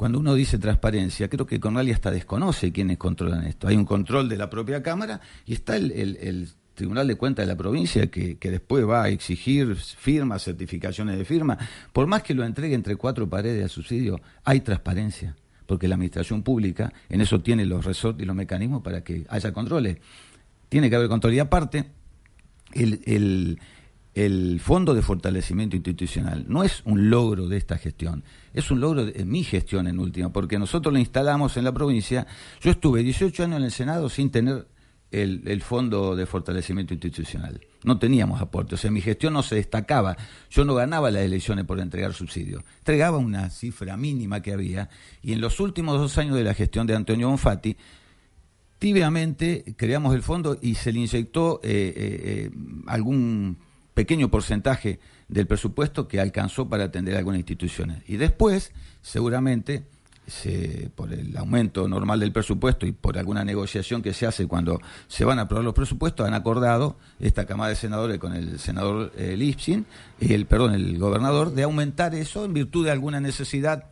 cuando 0.01 0.19
uno 0.19 0.33
dice 0.33 0.57
transparencia, 0.57 1.29
creo 1.29 1.45
que 1.45 1.61
Cornalia 1.61 1.93
hasta 1.93 2.11
desconoce 2.11 2.73
quiénes 2.73 2.97
controlan 2.97 3.45
esto. 3.45 3.69
Hay 3.69 3.77
un 3.77 3.85
control 3.85 4.31
de 4.31 4.39
la 4.39 4.49
propia 4.49 4.83
Cámara 4.83 5.21
y 5.45 5.53
está 5.53 5.77
el, 5.77 6.49
Tribunal 6.75 7.07
de 7.07 7.17
Cuentas 7.17 7.47
de 7.47 7.53
la 7.53 7.57
provincia 7.57 8.07
que, 8.09 8.37
después 8.41 8.89
va 8.89 9.05
a 9.05 9.09
exigir 9.09 9.77
firmas, 9.77 10.45
certificaciones 10.45 11.19
de 11.19 11.25
firma. 11.25 11.59
Por 11.93 12.07
más 12.07 12.23
que 12.23 12.35
lo 12.35 12.45
entregue 12.45 12.75
entre 12.75 12.97
cuatro 12.97 13.29
paredes 13.29 13.65
a 13.65 13.69
subsidio, 13.69 14.21
hay 14.45 14.61
transparencia, 14.61 15.37
porque 15.67 15.89
la 15.89 15.97
administración 15.97 16.43
pública 16.43 16.93
en 17.09 17.21
eso 17.21 17.41
tiene 17.41 17.67
los 17.67 17.85
resortes 17.85 18.23
y 18.23 18.27
los 18.27 18.37
mecanismos 18.37 18.83
para 18.83 19.03
que 19.03 19.27
haya 19.29 19.53
controles. 19.53 19.99
Tiene 20.69 20.89
que 20.89 20.97
haber 20.97 21.09
control. 21.09 21.39
Aparte, 21.41 21.87
el 22.73 23.59
el 24.15 24.61
Fondo 24.61 24.95
de 24.95 25.03
Fortalecimiento 25.03 25.77
Institucional 25.77 26.45
no 26.49 26.65
es 26.65 26.83
un 26.85 27.11
logro 27.11 27.47
de 27.47 27.57
esta 27.57 27.79
gestión, 27.79 28.25
es 28.53 28.71
un 28.71 28.81
logro 28.81 29.07
de 29.07 29.25
mi 29.25 29.45
gestión 29.45 29.87
en 29.87 29.99
última, 29.99 30.33
porque 30.33 30.59
nosotros 30.59 30.93
lo 30.93 30.99
instalamos 30.99 31.57
en 31.57 31.65
la 31.65 31.73
provincia. 31.73 32.27
Yo 32.61 32.73
estuve 32.73 33.03
18 33.03 33.45
años 33.45 33.59
en 33.59 33.65
el 33.65 33.71
Senado 33.71 34.09
sin 34.09 34.31
tener 34.31 34.67
el, 35.11 35.63
Fondo 35.63 36.15
de 36.15 36.27
Fortalecimiento 36.27 36.95
Institucional. 36.95 37.61
No 37.85 37.99
teníamos 37.99 38.41
aporte, 38.41 38.75
o 38.75 38.79
sea, 38.79 38.91
mi 38.91 39.01
gestión 39.01 39.33
no 39.33 39.43
se 39.43 39.57
destacaba. 39.57 40.17
Yo 40.51 40.65
no 40.65 40.75
ganaba 40.75 41.11
las 41.11 41.23
elecciones 41.23 41.65
por 41.65 41.81
entregar 41.81 42.13
subsidios. 42.13 42.63
Entregaba 42.79 43.19
una 43.19 43.51
cifra 43.51 43.97
mínima 43.97 44.43
que 44.43 44.53
había, 44.53 44.89
y 45.23 45.33
en 45.33 45.41
los 45.41 45.61
últimos 45.61 45.99
dos 45.99 46.17
años 46.19 46.37
de 46.37 46.45
la 46.45 46.55
gestión 46.55 46.87
de 46.87 46.95
Antonio 46.95 47.29
Bonfatti, 47.29 47.77
tibiamente 48.79 49.75
creamos 49.77 50.15
el 50.15 50.23
fondo 50.23 50.59
y 50.61 50.75
se 50.75 50.93
le 50.93 51.01
inyectó 51.01 51.61
eh, 51.63 51.93
eh, 51.97 52.21
eh, 52.25 52.51
algún 52.87 53.59
pequeño 53.95 54.31
porcentaje 54.31 54.99
del 55.29 55.47
presupuesto 55.47 56.09
que 56.09 56.21
alcanzó 56.21 56.69
para 56.69 56.85
atender 56.85 57.17
algunas 57.17 57.39
instituciones. 57.39 58.03
Y 58.09 58.17
después, 58.17 58.73
seguramente, 59.03 59.85
se, 60.31 60.91
por 60.95 61.13
el 61.13 61.37
aumento 61.37 61.89
normal 61.89 62.21
del 62.21 62.33
presupuesto 62.33 62.87
y 62.87 62.93
por 62.93 63.19
alguna 63.19 63.45
negociación 63.45 64.01
que 64.01 64.15
se 64.15 64.27
hace 64.27 64.47
cuando 64.47 64.81
se 65.09 65.25
van 65.25 65.39
a 65.39 65.43
aprobar 65.43 65.65
los 65.65 65.75
presupuestos, 65.75 66.27
han 66.27 66.35
acordado 66.35 66.97
esta 67.19 67.47
Cámara 67.47 67.71
de 67.71 67.77
Senadores 67.77 68.19
con 68.19 68.35
el 68.35 68.59
senador 68.59 69.13
eh, 69.17 69.37
Lipsin, 69.37 69.87
el, 70.21 70.47
perdón, 70.47 70.75
el 70.75 70.99
gobernador, 70.99 71.53
de 71.53 71.65
aumentar 71.65 72.15
eso 72.15 72.45
en 72.45 72.55
virtud 72.55 72.85
de 72.85 72.93
alguna 72.93 73.21
necesidad 73.21 73.90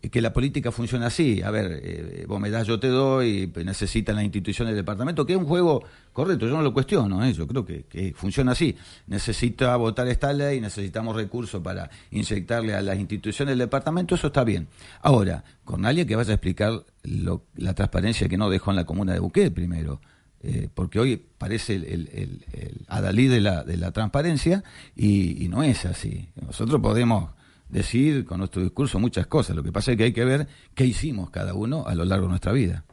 que 0.00 0.20
la 0.20 0.32
política 0.32 0.70
funciona 0.70 1.06
así. 1.06 1.42
A 1.42 1.50
ver, 1.50 1.80
eh, 1.82 2.24
vos 2.28 2.40
me 2.40 2.50
das, 2.50 2.66
yo 2.66 2.78
te 2.78 2.88
doy, 2.88 3.52
necesitan 3.64 4.16
las 4.16 4.24
instituciones 4.24 4.74
del 4.74 4.84
departamento, 4.84 5.26
que 5.26 5.32
es 5.32 5.38
un 5.38 5.46
juego 5.46 5.82
correcto, 6.12 6.46
yo 6.46 6.56
no 6.56 6.62
lo 6.62 6.72
cuestiono, 6.72 7.24
¿eh? 7.24 7.32
yo 7.32 7.46
creo 7.46 7.64
que, 7.64 8.14
funciona 8.14 8.52
así. 8.52 8.76
Necesita 9.06 9.74
votar 9.76 10.06
esta 10.08 10.32
ley, 10.32 10.60
necesitamos 10.60 11.16
recursos 11.16 11.62
para 11.62 11.90
inyectarle 12.10 12.74
a 12.74 12.82
las 12.82 12.98
instituciones 12.98 13.52
del 13.52 13.58
departamento, 13.58 14.14
eso 14.14 14.28
está 14.28 14.44
bien. 14.44 14.68
Ahora, 15.02 15.42
con 15.64 15.84
alguien 15.84 16.06
que 16.06 16.16
vaya 16.16 16.30
a 16.30 16.34
explicar 16.34 16.84
la 17.02 17.74
transparencia 17.74 18.28
que 18.28 18.36
no 18.36 18.50
dejó 18.50 18.70
en 18.70 18.76
la 18.76 18.86
comuna 18.86 19.12
de 19.12 19.20
Buquet 19.20 19.52
primero. 19.52 20.00
Eh, 20.40 20.68
porque 20.72 21.00
hoy 21.00 21.20
parece 21.36 21.74
el, 21.74 22.08
el, 22.12 22.84
adalí 22.86 23.26
de 23.26 23.40
la, 23.40 23.64
la 23.66 23.90
transparencia 23.90 24.62
y 24.94 25.48
no 25.50 25.64
es 25.64 25.84
así. 25.84 26.28
Nosotros 26.40 26.80
podemos 26.80 27.30
decir 27.68 28.24
con 28.24 28.38
nuestro 28.38 28.62
discurso 28.62 28.98
muchas 28.98 29.26
cosas. 29.26 29.56
Lo 29.56 29.62
que 29.62 29.72
pasa 29.72 29.92
es 29.92 29.98
que 29.98 30.04
hay 30.04 30.12
que 30.12 30.24
ver 30.24 30.48
qué 30.74 30.84
hicimos 30.84 31.30
cada 31.30 31.54
uno 31.54 31.86
a 31.86 31.94
lo 31.94 32.04
largo 32.04 32.26
de 32.26 32.30
nuestra 32.30 32.52
vida. 32.52 32.84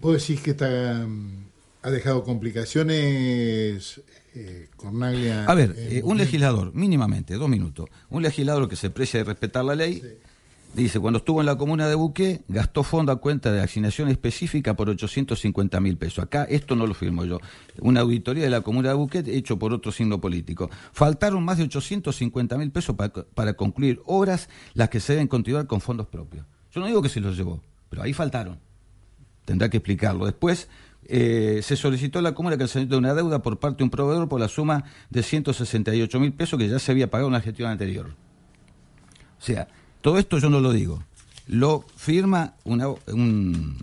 ¿Vos 0.00 0.20
decís 0.20 0.42
que 0.42 0.50
está, 0.50 1.06
mm, 1.06 1.44
ha 1.82 1.90
dejado 1.90 2.24
complicaciones 2.24 4.00
eh, 4.34 4.68
Cornaglia? 4.76 5.44
A 5.44 5.54
ver, 5.54 5.74
eh, 5.76 6.00
un 6.04 6.18
legislador, 6.18 6.74
mínimamente, 6.74 7.34
dos 7.34 7.48
minutos, 7.48 7.88
un 8.10 8.22
legislador 8.22 8.68
que 8.68 8.76
se 8.76 8.90
precia 8.90 9.20
de 9.20 9.24
respetar 9.24 9.64
la 9.64 9.76
ley. 9.76 10.02
Dice, 10.74 11.00
cuando 11.00 11.18
estuvo 11.18 11.40
en 11.40 11.46
la 11.46 11.56
comuna 11.56 11.86
de 11.86 11.94
Buque, 11.94 12.44
gastó 12.48 12.82
fondo 12.82 13.12
a 13.12 13.16
cuenta 13.16 13.52
de 13.52 13.60
asignación 13.60 14.08
específica 14.08 14.74
por 14.74 14.88
850 14.88 15.78
mil 15.80 15.98
pesos. 15.98 16.24
Acá 16.24 16.44
esto 16.44 16.74
no 16.74 16.86
lo 16.86 16.94
firmo 16.94 17.26
yo. 17.26 17.40
Una 17.80 18.00
auditoría 18.00 18.44
de 18.44 18.48
la 18.48 18.62
comuna 18.62 18.88
de 18.88 18.94
Buque 18.94 19.22
hecho 19.26 19.58
por 19.58 19.74
otro 19.74 19.92
signo 19.92 20.18
político. 20.18 20.70
Faltaron 20.92 21.44
más 21.44 21.58
de 21.58 21.64
850 21.64 22.56
mil 22.56 22.70
pesos 22.70 22.96
para, 22.96 23.52
concluir 23.52 24.00
obras 24.06 24.48
las 24.72 24.88
que 24.88 25.00
se 25.00 25.12
deben 25.12 25.28
continuar 25.28 25.66
con 25.66 25.82
fondos 25.82 26.06
propios. 26.06 26.46
Yo 26.72 26.80
no 26.80 26.86
digo 26.86 27.02
que 27.02 27.10
se 27.10 27.20
los 27.20 27.36
llevó, 27.36 27.60
pero 27.90 28.02
ahí 28.02 28.14
faltaron. 28.14 28.58
Tendrá 29.44 29.68
que 29.68 29.76
explicarlo. 29.76 30.24
Después, 30.24 30.68
eh, 31.04 31.60
se 31.62 31.76
solicitó 31.76 32.18
a 32.18 32.22
la 32.22 32.32
Comuna 32.32 32.56
que 32.56 32.64
de 32.64 32.96
una 32.96 33.12
deuda 33.12 33.42
por 33.42 33.58
parte 33.58 33.78
de 33.78 33.84
un 33.84 33.90
proveedor 33.90 34.26
por 34.26 34.40
la 34.40 34.48
suma 34.48 34.84
de 35.10 35.22
168 35.22 36.18
mil 36.18 36.32
pesos 36.32 36.58
que 36.58 36.66
ya 36.66 36.78
se 36.78 36.92
había 36.92 37.10
pagado 37.10 37.28
en 37.28 37.34
la 37.34 37.42
gestión 37.42 37.70
anterior. 37.70 38.14
O 39.38 39.44
sea, 39.44 39.68
todo 40.02 40.18
esto 40.18 40.38
yo 40.38 40.50
no 40.50 40.60
lo 40.60 40.72
digo. 40.72 41.02
Lo 41.46 41.84
firma 41.96 42.54
un 42.64 43.78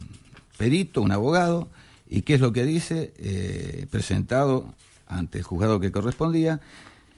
perito, 0.58 1.02
un 1.02 1.12
abogado, 1.12 1.70
y 2.10 2.22
¿qué 2.22 2.36
es 2.36 2.42
lo 2.42 2.54
que 2.54 2.66
dice? 2.66 3.14
Eh, 3.18 3.88
presentado 3.90 4.74
ante 5.08 5.40
el 5.40 5.44
juzgado 5.44 5.80
que 5.80 5.92
correspondía, 5.92 6.60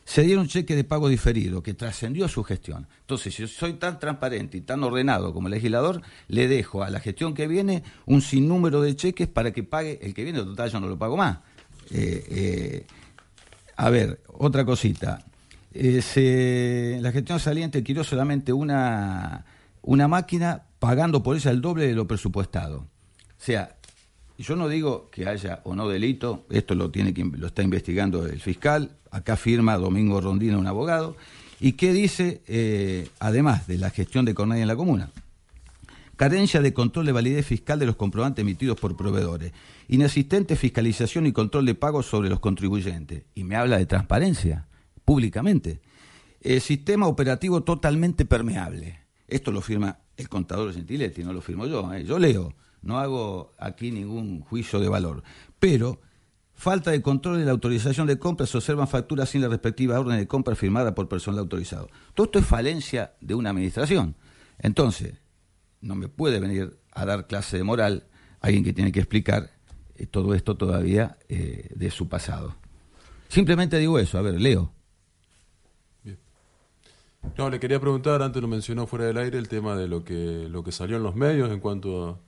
se 0.06 0.24
dieron 0.24 0.48
cheque 0.48 0.76
de 0.76 0.84
pago 0.84 1.10
diferido 1.10 1.64
que 1.64 1.74
trascendió 1.74 2.28
su 2.28 2.44
gestión. 2.44 2.88
Entonces, 3.02 3.34
si 3.34 3.44
yo 3.44 3.48
soy 3.48 3.74
tan 3.74 4.00
transparente 4.00 4.58
y 4.58 4.62
tan 4.62 4.84
ordenado 4.84 5.34
como 5.34 5.48
legislador, 5.48 6.02
le 6.28 6.48
dejo 6.48 6.84
a 6.84 6.90
la 6.90 7.00
gestión 7.00 7.34
que 7.34 7.48
viene 7.48 7.84
un 8.06 8.22
sinnúmero 8.22 8.82
de 8.82 8.96
cheques 8.96 9.28
para 9.28 9.52
que 9.52 9.64
pague 9.64 10.00
el 10.02 10.14
que 10.14 10.24
viene, 10.24 10.40
total 10.40 10.70
yo 10.70 10.80
no 10.80 10.88
lo 10.88 10.98
pago 10.98 11.18
más. 11.18 11.40
Eh, 11.92 12.26
eh, 12.30 12.86
a 13.78 13.90
ver, 13.90 14.22
otra 14.28 14.66
cosita. 14.66 15.26
Eh, 15.74 17.00
la 17.02 17.12
gestión 17.12 17.40
saliente 17.40 17.84
quiero 17.84 18.04
solamente 18.04 18.52
una, 18.52 19.46
una 19.82 20.08
máquina 20.08 20.64
pagando 20.80 21.24
por 21.24 21.36
ella 21.36 21.52
el 21.52 21.62
doble 21.62 21.88
de 21.88 21.94
lo 21.94 22.08
presupuestado. 22.08 22.80
O 22.80 23.44
sea, 23.44 23.78
yo 24.38 24.56
no 24.56 24.68
digo 24.68 25.10
que 25.12 25.28
haya 25.28 25.62
o 25.64 25.76
no 25.76 25.88
delito, 25.88 26.46
esto 26.50 26.76
lo, 26.76 26.92
tiene 26.92 27.14
que, 27.14 27.24
lo 27.24 27.48
está 27.48 27.64
investigando 27.64 28.26
el 28.26 28.40
fiscal, 28.40 28.98
acá 29.12 29.38
firma 29.38 29.78
Domingo 29.78 30.20
Rondino, 30.20 30.60
un 30.60 30.68
abogado, 30.68 31.16
y 31.60 31.74
qué 31.74 31.94
dice, 31.94 32.42
eh, 32.48 33.08
además 33.20 33.68
de 33.68 33.78
la 33.78 33.92
gestión 33.92 34.26
de 34.26 34.34
Cornelia 34.34 34.64
en 34.64 34.68
la 34.68 34.76
comuna. 34.76 35.12
Carencia 36.16 36.62
de 36.62 36.74
control 36.74 37.06
de 37.06 37.12
validez 37.12 37.46
fiscal 37.46 37.80
de 37.80 37.86
los 37.86 37.96
comprobantes 37.96 38.44
emitidos 38.44 38.80
por 38.80 38.96
proveedores. 38.96 39.54
Inexistente 39.88 40.56
fiscalización 40.56 41.26
y 41.26 41.32
control 41.32 41.66
de 41.66 41.74
pagos 41.74 42.06
sobre 42.06 42.30
los 42.30 42.40
contribuyentes. 42.40 43.24
Y 43.34 43.44
me 43.44 43.56
habla 43.56 43.78
de 43.80 43.88
transparencia 43.88 44.68
públicamente. 45.12 45.82
El 46.40 46.62
sistema 46.62 47.06
operativo 47.06 47.64
totalmente 47.64 48.24
permeable. 48.24 49.02
Esto 49.28 49.52
lo 49.52 49.60
firma 49.60 50.00
el 50.16 50.30
contador 50.30 50.74
Gentiletti, 50.74 51.22
no 51.22 51.34
lo 51.34 51.42
firmo 51.42 51.66
yo. 51.66 51.94
¿eh? 51.94 52.06
Yo 52.06 52.18
leo, 52.18 52.54
no 52.82 52.98
hago 52.98 53.54
aquí 53.60 53.92
ningún 53.92 54.40
juicio 54.40 54.80
de 54.80 54.88
valor. 54.88 55.22
Pero 55.60 56.00
falta 56.54 56.92
de 56.92 57.02
control 57.02 57.40
de 57.40 57.44
la 57.44 57.52
autorización 57.52 58.08
de 58.08 58.20
compra, 58.20 58.46
se 58.46 58.56
observan 58.56 58.88
facturas 58.88 59.28
sin 59.28 59.42
la 59.42 59.50
respectiva 59.50 60.00
orden 60.00 60.18
de 60.18 60.28
compra 60.28 60.56
firmada 60.56 60.96
por 60.96 61.10
personal 61.10 61.42
autorizado. 61.42 61.90
Todo 62.14 62.28
esto 62.28 62.40
es 62.40 62.46
falencia 62.46 63.12
de 63.20 63.36
una 63.36 63.50
administración. 63.50 64.16
Entonces, 64.60 65.16
no 65.82 65.96
me 65.96 66.08
puede 66.08 66.40
venir 66.40 66.80
a 66.94 67.04
dar 67.04 67.28
clase 67.28 67.58
de 67.58 67.66
moral 67.66 68.08
alguien 68.40 68.64
que 68.64 68.72
tiene 68.72 68.94
que 68.94 69.02
explicar 69.02 69.52
eh, 69.98 70.06
todo 70.06 70.36
esto 70.36 70.56
todavía 70.56 71.18
eh, 71.28 71.68
de 71.76 71.92
su 71.92 72.08
pasado. 72.08 72.56
Simplemente 73.28 73.78
digo 73.78 74.00
eso, 74.00 74.18
a 74.18 74.22
ver, 74.22 74.40
leo. 74.40 74.72
No, 77.38 77.50
le 77.50 77.60
quería 77.60 77.80
preguntar, 77.80 78.22
antes 78.22 78.42
lo 78.42 78.48
mencionó 78.48 78.88
fuera 78.88 79.06
del 79.06 79.18
aire, 79.18 79.38
el 79.38 79.48
tema 79.48 79.76
de 79.76 79.88
lo 79.88 80.04
que, 80.04 80.48
lo 80.50 80.64
que 80.64 80.72
salió 80.72 80.98
en 80.98 81.04
los 81.04 81.16
medios 81.16 81.52
en 81.52 81.60
cuanto 81.60 82.10
a... 82.10 82.20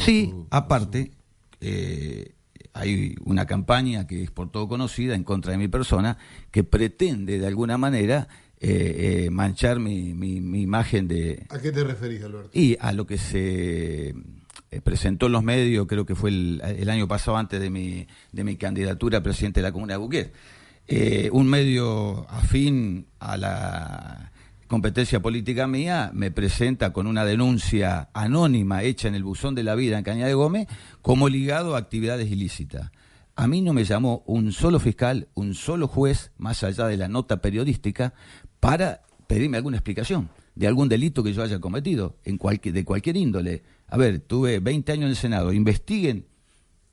sí, 0.00 0.34
aparte, 0.50 1.12
eh, 1.60 2.34
hay 2.72 3.14
una 3.24 3.46
campaña 3.46 4.06
que 4.06 4.22
es 4.22 4.30
por 4.30 4.50
todo 4.50 4.68
conocida 4.68 5.14
en 5.14 5.24
contra 5.24 5.52
de 5.52 5.58
mi 5.58 5.68
persona, 5.68 6.18
que 6.50 6.64
pretende 6.64 7.38
de 7.38 7.46
alguna 7.46 7.78
manera 7.78 8.28
eh, 8.60 9.24
eh, 9.26 9.30
manchar 9.30 9.80
mi, 9.80 10.12
mi, 10.14 10.60
imagen 10.60 11.08
de... 11.08 11.46
¿A 11.48 11.58
qué 11.58 11.72
te 11.72 11.84
referís, 11.84 12.22
Alberto? 12.22 12.50
Y 12.52 12.76
a 12.80 12.92
lo 12.92 13.06
que 13.06 13.18
se 13.18 14.14
presentó 14.82 15.26
en 15.26 15.32
los 15.32 15.42
medios, 15.42 15.86
creo 15.86 16.04
que 16.04 16.14
fue 16.14 16.30
el, 16.30 16.60
el, 16.64 16.90
año 16.90 17.06
pasado 17.06 17.36
antes 17.36 17.60
de 17.60 17.70
mi, 17.70 18.06
de 18.32 18.44
mi 18.44 18.56
candidatura 18.56 19.18
a 19.18 19.22
presidente 19.22 19.60
de 19.60 19.64
la 19.64 19.72
Comuna 19.72 19.94
de 19.94 19.98
Buquet. 19.98 20.32
un 21.32 21.48
medio 21.48 22.28
afín 22.28 23.06
a 23.20 23.36
la 23.36 24.32
competencia 24.66 25.20
política 25.20 25.66
mía 25.66 26.10
me 26.14 26.30
presenta 26.30 26.92
con 26.92 27.06
una 27.06 27.24
denuncia 27.24 28.08
anónima 28.12 28.82
hecha 28.82 29.08
en 29.08 29.14
el 29.14 29.24
buzón 29.24 29.54
de 29.54 29.62
la 29.62 29.74
vida 29.74 29.98
en 29.98 30.04
Caña 30.04 30.26
de 30.26 30.34
Gómez 30.34 30.68
como 31.02 31.28
ligado 31.28 31.74
a 31.74 31.78
actividades 31.78 32.30
ilícitas. 32.30 32.90
A 33.36 33.46
mí 33.46 33.60
no 33.62 33.72
me 33.72 33.84
llamó 33.84 34.22
un 34.26 34.52
solo 34.52 34.78
fiscal, 34.78 35.28
un 35.34 35.54
solo 35.54 35.88
juez, 35.88 36.30
más 36.38 36.62
allá 36.62 36.86
de 36.86 36.96
la 36.96 37.08
nota 37.08 37.40
periodística, 37.40 38.14
para 38.60 39.02
pedirme 39.26 39.56
alguna 39.56 39.76
explicación 39.76 40.30
de 40.54 40.68
algún 40.68 40.88
delito 40.88 41.22
que 41.24 41.32
yo 41.32 41.42
haya 41.42 41.58
cometido, 41.58 42.16
en 42.24 42.38
de 42.38 42.84
cualquier 42.84 43.16
índole. 43.16 43.62
A 43.88 43.96
ver, 43.96 44.20
tuve 44.20 44.60
20 44.60 44.92
años 44.92 45.04
en 45.04 45.10
el 45.10 45.16
Senado, 45.16 45.52
investiguen 45.52 46.26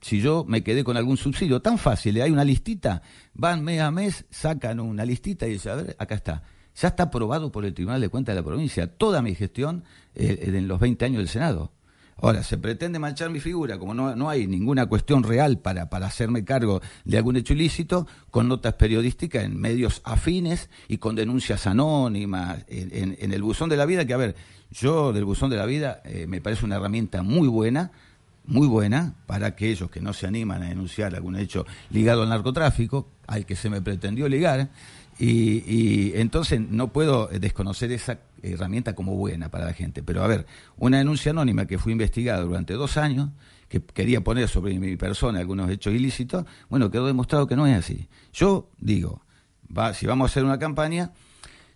si 0.01 0.19
yo 0.19 0.43
me 0.47 0.63
quedé 0.63 0.83
con 0.83 0.97
algún 0.97 1.17
subsidio. 1.17 1.61
Tan 1.61 1.77
fácil, 1.77 2.17
¿eh? 2.17 2.23
hay 2.23 2.31
una 2.31 2.43
listita, 2.43 3.03
van 3.33 3.63
mes 3.63 3.79
a 3.81 3.91
mes, 3.91 4.25
sacan 4.29 4.79
una 4.79 5.05
listita 5.05 5.47
y 5.47 5.51
dicen, 5.51 5.71
a 5.71 5.75
ver, 5.75 5.95
acá 5.99 6.15
está. 6.15 6.43
Ya 6.75 6.89
está 6.89 7.03
aprobado 7.03 7.51
por 7.51 7.65
el 7.65 7.73
Tribunal 7.73 8.01
de 8.01 8.09
Cuentas 8.09 8.35
de 8.35 8.41
la 8.41 8.45
provincia 8.45 8.87
toda 8.87 9.21
mi 9.21 9.35
gestión 9.35 9.83
eh, 10.15 10.43
en 10.45 10.67
los 10.67 10.79
20 10.79 11.05
años 11.05 11.17
del 11.19 11.27
Senado. 11.27 11.71
Ahora, 12.21 12.43
se 12.43 12.57
pretende 12.59 12.99
manchar 12.99 13.31
mi 13.31 13.39
figura, 13.39 13.79
como 13.79 13.95
no, 13.95 14.15
no 14.15 14.29
hay 14.29 14.45
ninguna 14.45 14.85
cuestión 14.85 15.23
real 15.23 15.57
para, 15.57 15.89
para 15.89 16.05
hacerme 16.05 16.45
cargo 16.45 16.79
de 17.03 17.17
algún 17.17 17.35
hecho 17.35 17.53
ilícito, 17.53 18.07
con 18.29 18.47
notas 18.47 18.75
periodísticas 18.75 19.43
en 19.43 19.59
medios 19.59 20.01
afines 20.03 20.69
y 20.87 20.97
con 20.97 21.15
denuncias 21.15 21.65
anónimas 21.65 22.63
en, 22.67 23.17
en, 23.19 23.33
el 23.33 23.41
buzón 23.41 23.69
de 23.69 23.77
la 23.77 23.87
vida, 23.87 24.05
que 24.05 24.13
a 24.13 24.17
ver, 24.17 24.35
yo 24.69 25.13
del 25.13 25.25
buzón 25.25 25.49
de 25.49 25.57
la 25.57 25.65
vida 25.65 26.01
eh, 26.05 26.27
me 26.27 26.41
parece 26.41 26.63
una 26.63 26.75
herramienta 26.75 27.23
muy 27.23 27.47
buena, 27.47 27.91
muy 28.45 28.67
buena 28.67 29.15
para 29.25 29.47
aquellos 29.47 29.89
que 29.89 29.99
no 29.99 30.13
se 30.13 30.27
animan 30.27 30.61
a 30.61 30.69
denunciar 30.69 31.15
algún 31.15 31.37
hecho 31.37 31.65
ligado 31.89 32.21
al 32.21 32.29
narcotráfico, 32.29 33.07
al 33.25 33.47
que 33.47 33.55
se 33.55 33.71
me 33.71 33.81
pretendió 33.81 34.29
ligar, 34.29 34.69
y, 35.23 36.13
entonces 36.15 36.59
no 36.59 36.91
puedo 36.91 37.27
desconocer 37.27 37.91
esa 37.91 38.21
herramienta 38.41 38.95
como 38.95 39.15
buena 39.15 39.49
para 39.49 39.65
la 39.65 39.73
gente. 39.73 40.01
Pero 40.01 40.23
a 40.23 40.27
ver, 40.27 40.47
una 40.77 40.97
denuncia 40.97 41.29
anónima 41.29 41.67
que 41.67 41.77
fue 41.77 41.91
investigada 41.91 42.41
durante 42.41 42.73
dos 42.73 42.97
años, 42.97 43.29
que 43.67 43.81
quería 43.81 44.21
poner 44.21 44.47
sobre 44.47 44.79
mi 44.79 44.97
persona 44.97 45.39
algunos 45.39 45.69
hechos 45.69 45.93
ilícitos, 45.93 46.45
bueno, 46.69 46.89
quedó 46.89 47.05
demostrado 47.05 47.45
que 47.45 47.55
no 47.55 47.67
es 47.67 47.77
así. 47.77 48.07
Yo 48.33 48.71
digo, 48.79 49.21
va, 49.75 49.93
si 49.93 50.07
vamos 50.07 50.25
a 50.25 50.31
hacer 50.31 50.43
una 50.43 50.57
campaña, 50.57 51.11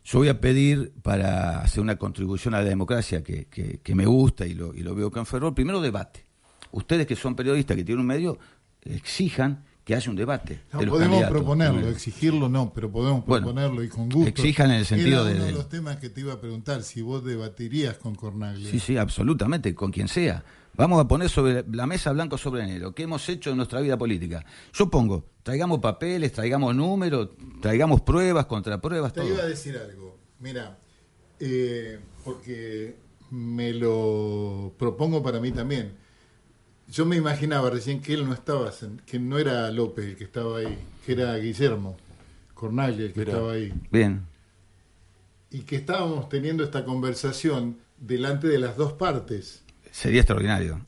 yo 0.04 0.20
voy 0.20 0.30
a 0.30 0.42
pedir 0.42 0.94
para 1.04 1.62
hacer 1.62 1.82
una 1.82 1.98
contribución 1.98 2.56
a 2.56 2.62
la 2.62 2.70
democracia 2.70 3.24
que, 3.24 3.46
que, 3.46 3.96
me 3.96 4.08
gusta 4.08 4.48
y 4.48 4.56
lo, 4.56 4.74
y 4.74 4.80
lo 4.80 4.96
veo 4.96 5.12
con 5.12 5.26
fervor, 5.28 5.54
primero 5.54 5.82
debate. 5.82 6.26
Ustedes 6.72 7.06
que 7.06 7.16
son 7.16 7.36
periodistas, 7.36 7.78
que 7.78 7.84
tienen 7.84 8.02
un 8.02 8.08
medio, 8.08 8.40
exijan 8.82 9.64
que 9.86 9.94
haya 9.94 10.10
un 10.10 10.18
debate. 10.18 10.62
podemos 10.72 11.24
proponerlo, 11.26 11.88
exigirlo 11.90 12.50
no, 12.50 12.74
pero 12.74 12.92
podemos 12.92 13.24
proponerlo 13.24 13.84
y 13.84 13.88
con 13.88 14.10
gusto. 14.10 14.28
Exijan 14.28 14.72
en 14.72 14.78
el 14.78 14.86
sentido 14.86 15.22
Era 15.22 15.30
de. 15.30 15.36
uno 15.36 15.46
de 15.46 15.52
los 15.52 15.70
temas 15.70 15.98
que 15.98 16.10
te 16.10 16.22
iba 16.22 16.34
a 16.34 16.42
preguntar, 16.42 16.82
si 16.82 17.04
vos 17.04 17.24
debatirías 17.24 17.96
con 17.98 18.16
Cornaglia. 18.16 18.70
Sí, 18.72 18.80
sí, 18.80 18.98
absolutamente, 18.98 19.76
con 19.76 19.92
quien 19.92 20.08
sea. 20.08 20.44
Vamos 20.74 21.00
a 21.00 21.08
poner 21.08 21.30
sobre 21.30 21.64
la 21.72 21.86
mesa 21.86 22.12
blanco 22.12 22.38
sobre 22.38 22.66
negro. 22.66 22.94
¿Qué 22.96 23.04
hemos 23.04 23.30
hecho 23.30 23.52
en 23.52 23.58
nuestra 23.58 23.80
vida 23.80 23.96
política? 23.96 24.44
Yo 24.74 24.90
pongo, 24.90 25.24
traigamos 25.44 25.80
papeles, 25.80 26.34
traigamos 26.34 26.76
números, 26.76 27.30
traigamos 27.62 28.02
pruebas, 28.02 28.48
contrapruebas, 28.48 29.14
te 29.14 29.26
iba 29.26 29.44
a 29.44 29.46
decir 29.46 29.78
algo. 29.78 30.18
Mira, 30.40 30.80
eh, 31.40 32.00
porque 32.24 32.98
me 33.30 33.72
lo 33.72 34.74
propongo 34.80 35.22
para 35.22 35.40
mí 35.40 35.52
también 35.52 36.05
yo 36.88 37.06
me 37.06 37.16
imaginaba 37.16 37.70
recién 37.70 38.02
que 38.02 38.14
él 38.14 38.26
no 38.26 38.34
estaba, 38.34 38.72
que 39.06 39.20
no 39.20 39.38
era 39.38 39.72
López 39.72 40.06
el 40.06 40.16
que 40.16 40.24
estaba 40.24 40.60
ahí, 40.60 40.78
que 41.06 41.14
era 41.14 41.36
Guillermo 41.38 41.98
Cornaglia 42.54 43.06
el 43.06 43.14
que 43.14 43.22
estaba 43.22 43.54
ahí. 43.54 43.74
Bien. 43.92 44.26
Y 45.52 45.60
que 45.62 45.76
estábamos 45.76 46.30
teniendo 46.30 46.64
esta 46.64 46.86
conversación 46.86 47.78
delante 48.00 48.48
de 48.48 48.60
las 48.60 48.78
dos 48.78 48.94
partes. 48.94 49.64
Sería 49.92 50.22
extraordinario. 50.22 50.84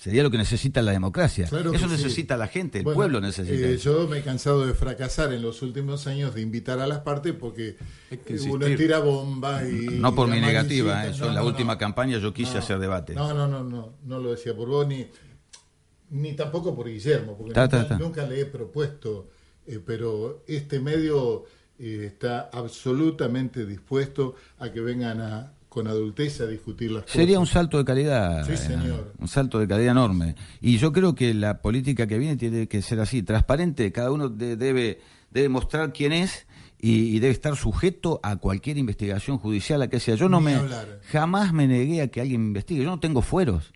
Sería 0.00 0.22
lo 0.22 0.30
que 0.30 0.38
necesita 0.38 0.80
la 0.80 0.92
democracia. 0.92 1.44
Eso 1.44 1.86
necesita 1.86 2.38
la 2.38 2.46
gente, 2.46 2.78
el 2.78 2.84
pueblo 2.84 3.20
necesita. 3.20 3.68
Eh, 3.68 3.76
yo 3.76 4.08
me 4.08 4.20
he 4.20 4.22
cansado 4.22 4.64
de 4.64 4.72
fracasar 4.72 5.30
en 5.34 5.42
los 5.42 5.60
últimos 5.60 6.06
años 6.06 6.34
de 6.34 6.40
invitar 6.40 6.80
a 6.80 6.86
las 6.86 7.00
partes 7.00 7.34
porque 7.34 7.76
uno 8.48 8.64
tira 8.78 9.00
bomba 9.00 9.62
y. 9.62 9.98
No 9.98 10.14
por 10.14 10.26
mi 10.28 10.40
negativa, 10.40 11.06
eh, 11.06 11.12
en 11.14 11.34
la 11.34 11.42
última 11.42 11.76
campaña 11.76 12.16
yo 12.16 12.32
quise 12.32 12.56
hacer 12.56 12.78
debate. 12.78 13.14
No, 13.14 13.34
no, 13.34 13.46
no, 13.46 13.62
no, 13.62 13.92
no 14.02 14.18
lo 14.20 14.30
decía 14.30 14.56
por 14.56 14.68
vos 14.70 14.86
ni, 14.86 15.06
ni 16.08 16.32
tampoco 16.32 16.74
por 16.74 16.88
Guillermo, 16.88 17.36
porque 17.36 17.52
nunca, 17.98 18.26
le 18.26 18.40
he 18.40 18.46
propuesto, 18.46 19.28
eh, 19.66 19.80
pero 19.84 20.44
este 20.46 20.80
medio 20.80 21.44
está 21.78 22.48
absolutamente 22.50 23.66
dispuesto 23.66 24.34
a 24.60 24.72
que 24.72 24.80
vengan 24.80 25.20
a 25.20 25.52
con 25.70 25.86
adultez 25.86 26.40
a 26.40 26.46
discutir 26.46 26.90
las 26.90 27.04
cosas. 27.04 27.16
Sería 27.16 27.38
un 27.38 27.46
salto 27.46 27.78
de 27.78 27.84
calidad. 27.84 28.44
Sí, 28.44 28.56
señor. 28.56 29.14
Un 29.18 29.28
salto 29.28 29.60
de 29.60 29.68
calidad 29.68 29.92
enorme. 29.92 30.34
Y 30.60 30.78
yo 30.78 30.92
creo 30.92 31.14
que 31.14 31.32
la 31.32 31.62
política 31.62 32.08
que 32.08 32.18
viene 32.18 32.36
tiene 32.36 32.66
que 32.66 32.82
ser 32.82 32.98
así, 32.98 33.22
transparente. 33.22 33.92
Cada 33.92 34.10
uno 34.10 34.28
debe, 34.28 35.00
debe 35.30 35.48
mostrar 35.48 35.92
quién 35.92 36.12
es 36.12 36.48
y, 36.78 37.20
debe 37.20 37.32
estar 37.32 37.56
sujeto 37.56 38.18
a 38.24 38.36
cualquier 38.36 38.78
investigación 38.78 39.38
judicial, 39.38 39.80
a 39.80 39.88
que 39.88 40.00
sea. 40.00 40.16
Yo 40.16 40.28
no 40.28 40.40
me. 40.40 40.58
Jamás 41.12 41.52
me 41.52 41.68
negué 41.68 42.02
a 42.02 42.08
que 42.08 42.20
alguien 42.20 42.40
me 42.40 42.48
investigue. 42.48 42.82
Yo 42.82 42.90
no 42.90 42.98
tengo 42.98 43.22
fueros. 43.22 43.72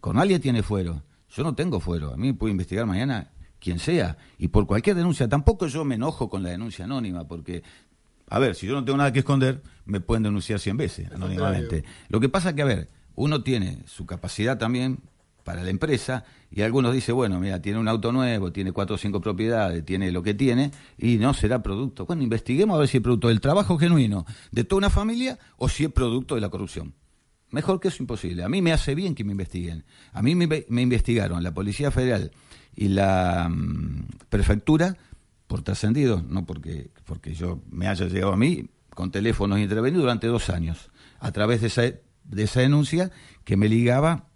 Con 0.00 0.18
alguien 0.18 0.40
tiene 0.40 0.62
fuero. 0.62 1.02
Yo 1.28 1.42
no 1.42 1.54
tengo 1.54 1.80
fuero. 1.80 2.14
A 2.14 2.16
mí 2.16 2.28
me 2.28 2.34
puede 2.34 2.52
investigar 2.52 2.86
mañana 2.86 3.30
quien 3.58 3.78
sea 3.78 4.16
y 4.38 4.48
por 4.48 4.66
cualquier 4.66 4.96
denuncia. 4.96 5.28
Tampoco 5.28 5.66
yo 5.66 5.84
me 5.84 5.96
enojo 5.96 6.30
con 6.30 6.42
la 6.42 6.50
denuncia 6.50 6.84
anónima 6.84 7.26
porque 7.26 7.62
a 8.28 8.38
ver, 8.38 8.54
si 8.54 8.66
yo 8.66 8.74
no 8.74 8.84
tengo 8.84 8.98
nada 8.98 9.12
que 9.12 9.20
esconder, 9.20 9.62
me 9.84 10.00
pueden 10.00 10.24
denunciar 10.24 10.58
100 10.58 10.76
veces 10.76 11.12
anónimamente. 11.12 11.84
Lo 12.08 12.20
que 12.20 12.28
pasa 12.28 12.50
es 12.50 12.54
que, 12.56 12.62
a 12.62 12.66
ver, 12.66 12.88
uno 13.14 13.42
tiene 13.42 13.82
su 13.86 14.04
capacidad 14.04 14.58
también 14.58 14.98
para 15.44 15.62
la 15.62 15.70
empresa 15.70 16.24
y 16.50 16.62
algunos 16.62 16.92
dicen, 16.92 17.14
bueno, 17.14 17.38
mira, 17.38 17.62
tiene 17.62 17.78
un 17.78 17.86
auto 17.86 18.10
nuevo, 18.10 18.50
tiene 18.50 18.72
cuatro 18.72 18.96
o 18.96 18.98
cinco 18.98 19.20
propiedades, 19.20 19.84
tiene 19.84 20.10
lo 20.10 20.22
que 20.22 20.34
tiene 20.34 20.72
y 20.98 21.18
no 21.18 21.34
será 21.34 21.62
producto. 21.62 22.04
Bueno, 22.04 22.24
investiguemos 22.24 22.74
a 22.74 22.80
ver 22.80 22.88
si 22.88 22.96
es 22.96 23.02
producto 23.02 23.28
del 23.28 23.40
trabajo 23.40 23.78
genuino 23.78 24.26
de 24.50 24.64
toda 24.64 24.78
una 24.78 24.90
familia 24.90 25.38
o 25.56 25.68
si 25.68 25.84
es 25.84 25.92
producto 25.92 26.34
de 26.34 26.40
la 26.40 26.48
corrupción. 26.48 26.94
Mejor 27.50 27.78
que 27.78 27.88
eso 27.88 28.02
imposible. 28.02 28.42
A 28.42 28.48
mí 28.48 28.60
me 28.60 28.72
hace 28.72 28.96
bien 28.96 29.14
que 29.14 29.22
me 29.22 29.30
investiguen. 29.30 29.84
A 30.12 30.20
mí 30.20 30.34
me, 30.34 30.48
me 30.68 30.82
investigaron 30.82 31.44
la 31.44 31.54
Policía 31.54 31.92
Federal 31.92 32.32
y 32.74 32.88
la 32.88 33.48
mm, 33.48 34.08
Prefectura 34.28 34.96
por 35.56 35.62
trascendido, 35.62 36.22
no 36.28 36.44
porque, 36.44 36.90
porque 37.06 37.32
yo 37.32 37.62
me 37.70 37.88
haya 37.88 38.04
llegado 38.08 38.34
a 38.34 38.36
mí 38.36 38.68
con 38.90 39.10
teléfonos 39.10 39.58
intervenidos 39.58 40.02
durante 40.02 40.26
dos 40.26 40.50
años, 40.50 40.90
a 41.18 41.32
través 41.32 41.62
de 41.62 41.68
esa, 41.68 41.80
de 41.80 42.42
esa 42.42 42.60
denuncia 42.60 43.10
que 43.42 43.56
me 43.56 43.66
ligaba 43.66 44.26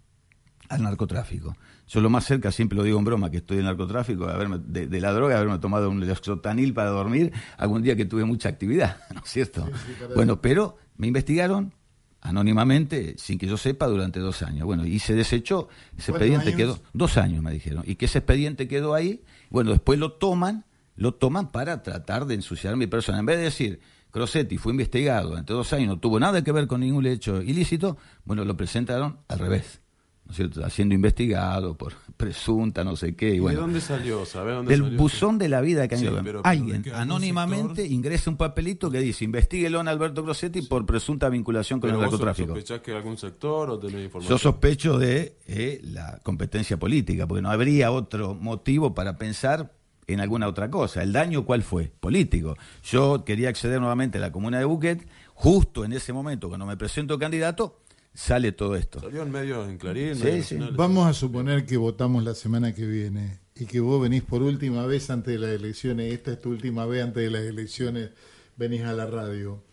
al 0.67 0.81
narcotráfico. 0.81 1.55
Yo 1.87 2.01
lo 2.01 2.09
más 2.09 2.25
cerca, 2.25 2.51
siempre 2.51 2.75
lo 2.75 2.83
digo 2.83 2.97
en 2.97 3.05
broma, 3.05 3.29
que 3.29 3.37
estoy 3.37 3.59
en 3.59 3.65
narcotráfico, 3.65 4.25
de, 4.25 4.33
haberme, 4.33 4.57
de, 4.65 4.99
la 4.99 5.11
droga, 5.11 5.37
haberme 5.37 5.59
tomado 5.59 5.91
un 5.91 5.99
lexotanil 5.99 6.73
para 6.73 6.89
dormir 6.89 7.31
algún 7.57 7.83
día 7.83 7.95
que 7.95 8.05
tuve 8.05 8.25
mucha 8.25 8.49
actividad, 8.49 8.97
¿no 9.13 9.21
es 9.23 9.29
cierto? 9.29 9.69
bueno, 10.15 10.41
pero 10.41 10.77
me 10.97 11.05
investigaron 11.05 11.71
anónimamente, 12.19 13.13
sin 13.19 13.37
que 13.37 13.45
yo 13.45 13.57
sepa, 13.57 13.85
durante 13.85 14.19
dos 14.19 14.41
años. 14.41 14.65
Bueno, 14.65 14.87
y 14.87 14.97
se 14.97 15.13
desechó, 15.13 15.69
ese 15.95 16.13
expediente 16.13 16.55
quedó, 16.55 16.79
dos 16.93 17.17
años 17.17 17.43
me 17.43 17.51
dijeron, 17.51 17.83
y 17.85 17.93
que 17.93 18.05
ese 18.05 18.17
expediente 18.17 18.67
quedó 18.67 18.95
ahí, 18.95 19.21
bueno, 19.51 19.69
después 19.69 19.99
lo 19.99 20.13
toman 20.13 20.65
lo 20.95 21.13
toman 21.13 21.51
para 21.51 21.83
tratar 21.83 22.25
de 22.25 22.35
ensuciar 22.35 22.75
mi 22.75 22.87
persona. 22.87 23.19
En 23.19 23.25
vez 23.25 23.37
de 23.37 23.43
decir, 23.45 23.79
Crosetti 24.11 24.57
fue 24.57 24.73
investigado 24.73 25.29
durante 25.29 25.53
dos 25.53 25.71
años, 25.73 25.87
no 25.87 25.99
tuvo 25.99 26.19
nada 26.19 26.43
que 26.43 26.51
ver 26.51 26.67
con 26.67 26.81
ningún 26.81 27.05
hecho 27.05 27.41
ilícito, 27.41 27.97
bueno, 28.25 28.45
lo 28.45 28.57
presentaron 28.57 29.19
al 29.27 29.39
revés. 29.39 29.81
¿no 30.25 30.31
es 30.31 30.37
cierto? 30.37 30.65
Haciendo 30.65 30.93
investigado 30.95 31.75
por 31.75 31.93
presunta, 32.17 32.83
no 32.83 32.95
sé 32.95 33.15
qué. 33.15 33.35
Y, 33.35 33.39
bueno, 33.39 33.57
¿De 33.57 33.61
dónde 33.61 33.81
salió? 33.81 34.25
¿Sabe 34.25 34.53
dónde 34.53 34.71
del 34.71 34.95
buzón 34.95 35.37
de 35.37 35.49
la 35.49 35.61
vida 35.61 35.87
que 35.87 35.95
Alguien 36.43 36.85
anónimamente 36.93 37.85
ingresa 37.85 38.29
un 38.29 38.37
papelito 38.37 38.91
que 38.91 38.99
dice 38.99 39.25
investiguelo 39.25 39.79
a 39.79 39.83
Alberto 39.83 40.23
Crosetti 40.23 40.61
por 40.61 40.85
presunta 40.85 41.27
vinculación 41.29 41.79
con 41.79 41.89
el 41.89 41.99
narcotráfico. 41.99 42.49
¿Sospechás 42.49 42.81
que 42.81 42.93
algún 42.93 43.17
sector 43.17 43.69
o 43.71 43.79
tenés 43.79 43.95
Yo 43.95 44.03
información? 44.03 44.39
sospecho 44.39 44.97
de 44.97 45.37
eh, 45.47 45.81
la 45.83 46.19
competencia 46.23 46.77
política, 46.77 47.27
porque 47.27 47.41
no 47.41 47.49
habría 47.49 47.91
otro 47.91 48.35
motivo 48.35 48.93
para 48.93 49.17
pensar 49.17 49.73
en 50.13 50.19
alguna 50.19 50.47
otra 50.47 50.69
cosa. 50.69 51.03
¿El 51.03 51.13
daño 51.13 51.45
cuál 51.45 51.63
fue? 51.63 51.91
Político. 51.99 52.57
Yo 52.83 53.23
quería 53.25 53.49
acceder 53.49 53.79
nuevamente 53.79 54.17
a 54.17 54.21
la 54.21 54.31
comuna 54.31 54.59
de 54.59 54.65
Buquet, 54.65 55.07
justo 55.33 55.85
en 55.85 55.93
ese 55.93 56.13
momento, 56.13 56.47
cuando 56.47 56.65
me 56.65 56.77
presento 56.77 57.17
candidato, 57.17 57.79
sale 58.13 58.51
todo 58.51 58.75
esto. 58.75 58.99
Salió 58.99 59.23
en 59.23 59.31
medio 59.31 59.67
en 59.67 59.77
Clarín. 59.77 60.17
Vamos 60.75 61.07
a 61.07 61.13
suponer 61.13 61.65
que 61.65 61.77
votamos 61.77 62.23
la 62.23 62.35
semana 62.35 62.73
que 62.73 62.85
viene 62.85 63.39
y 63.55 63.65
que 63.65 63.79
vos 63.79 64.01
venís 64.01 64.23
por 64.23 64.41
última 64.41 64.85
vez 64.85 65.09
antes 65.09 65.33
de 65.33 65.39
las 65.39 65.51
elecciones, 65.51 66.13
esta 66.13 66.31
es 66.31 66.41
tu 66.41 66.49
última 66.49 66.85
vez 66.85 67.03
antes 67.03 67.23
de 67.23 67.29
las 67.29 67.43
elecciones, 67.43 68.09
venís 68.57 68.81
a 68.83 68.93
la 68.93 69.05
radio. 69.05 69.63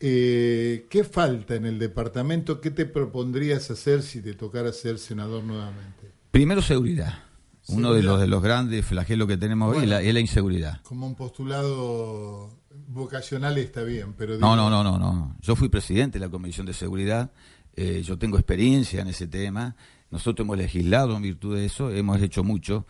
Eh, 0.00 0.86
¿Qué 0.90 1.04
falta 1.04 1.54
en 1.54 1.64
el 1.64 1.78
departamento? 1.78 2.60
¿Qué 2.60 2.70
te 2.70 2.84
propondrías 2.84 3.70
hacer 3.70 4.02
si 4.02 4.20
te 4.20 4.34
tocara 4.34 4.72
ser 4.72 4.98
senador 4.98 5.42
nuevamente? 5.44 6.12
Primero, 6.30 6.60
seguridad. 6.60 7.24
Uno 7.68 7.92
de 7.94 8.02
los, 8.02 8.20
de 8.20 8.26
los 8.26 8.42
grandes 8.42 8.84
flagelos 8.84 9.26
que 9.26 9.36
tenemos 9.36 9.76
hoy 9.76 9.84
es 9.84 10.14
la 10.14 10.20
inseguridad. 10.20 10.80
Como 10.82 11.06
un 11.06 11.14
postulado 11.14 12.60
vocacional 12.88 13.56
está 13.58 13.82
bien, 13.82 14.12
pero... 14.12 14.38
No, 14.38 14.54
no, 14.54 14.68
no, 14.70 14.82
no, 14.84 14.98
no. 14.98 15.36
Yo 15.40 15.56
fui 15.56 15.68
presidente 15.68 16.18
de 16.18 16.26
la 16.26 16.30
Comisión 16.30 16.66
de 16.66 16.74
Seguridad, 16.74 17.32
eh, 17.74 18.02
yo 18.04 18.18
tengo 18.18 18.36
experiencia 18.36 19.00
en 19.00 19.08
ese 19.08 19.26
tema, 19.26 19.76
nosotros 20.10 20.44
hemos 20.44 20.58
legislado 20.58 21.16
en 21.16 21.22
virtud 21.22 21.56
de 21.56 21.64
eso, 21.64 21.90
hemos 21.90 22.20
hecho 22.20 22.44
mucho, 22.44 22.86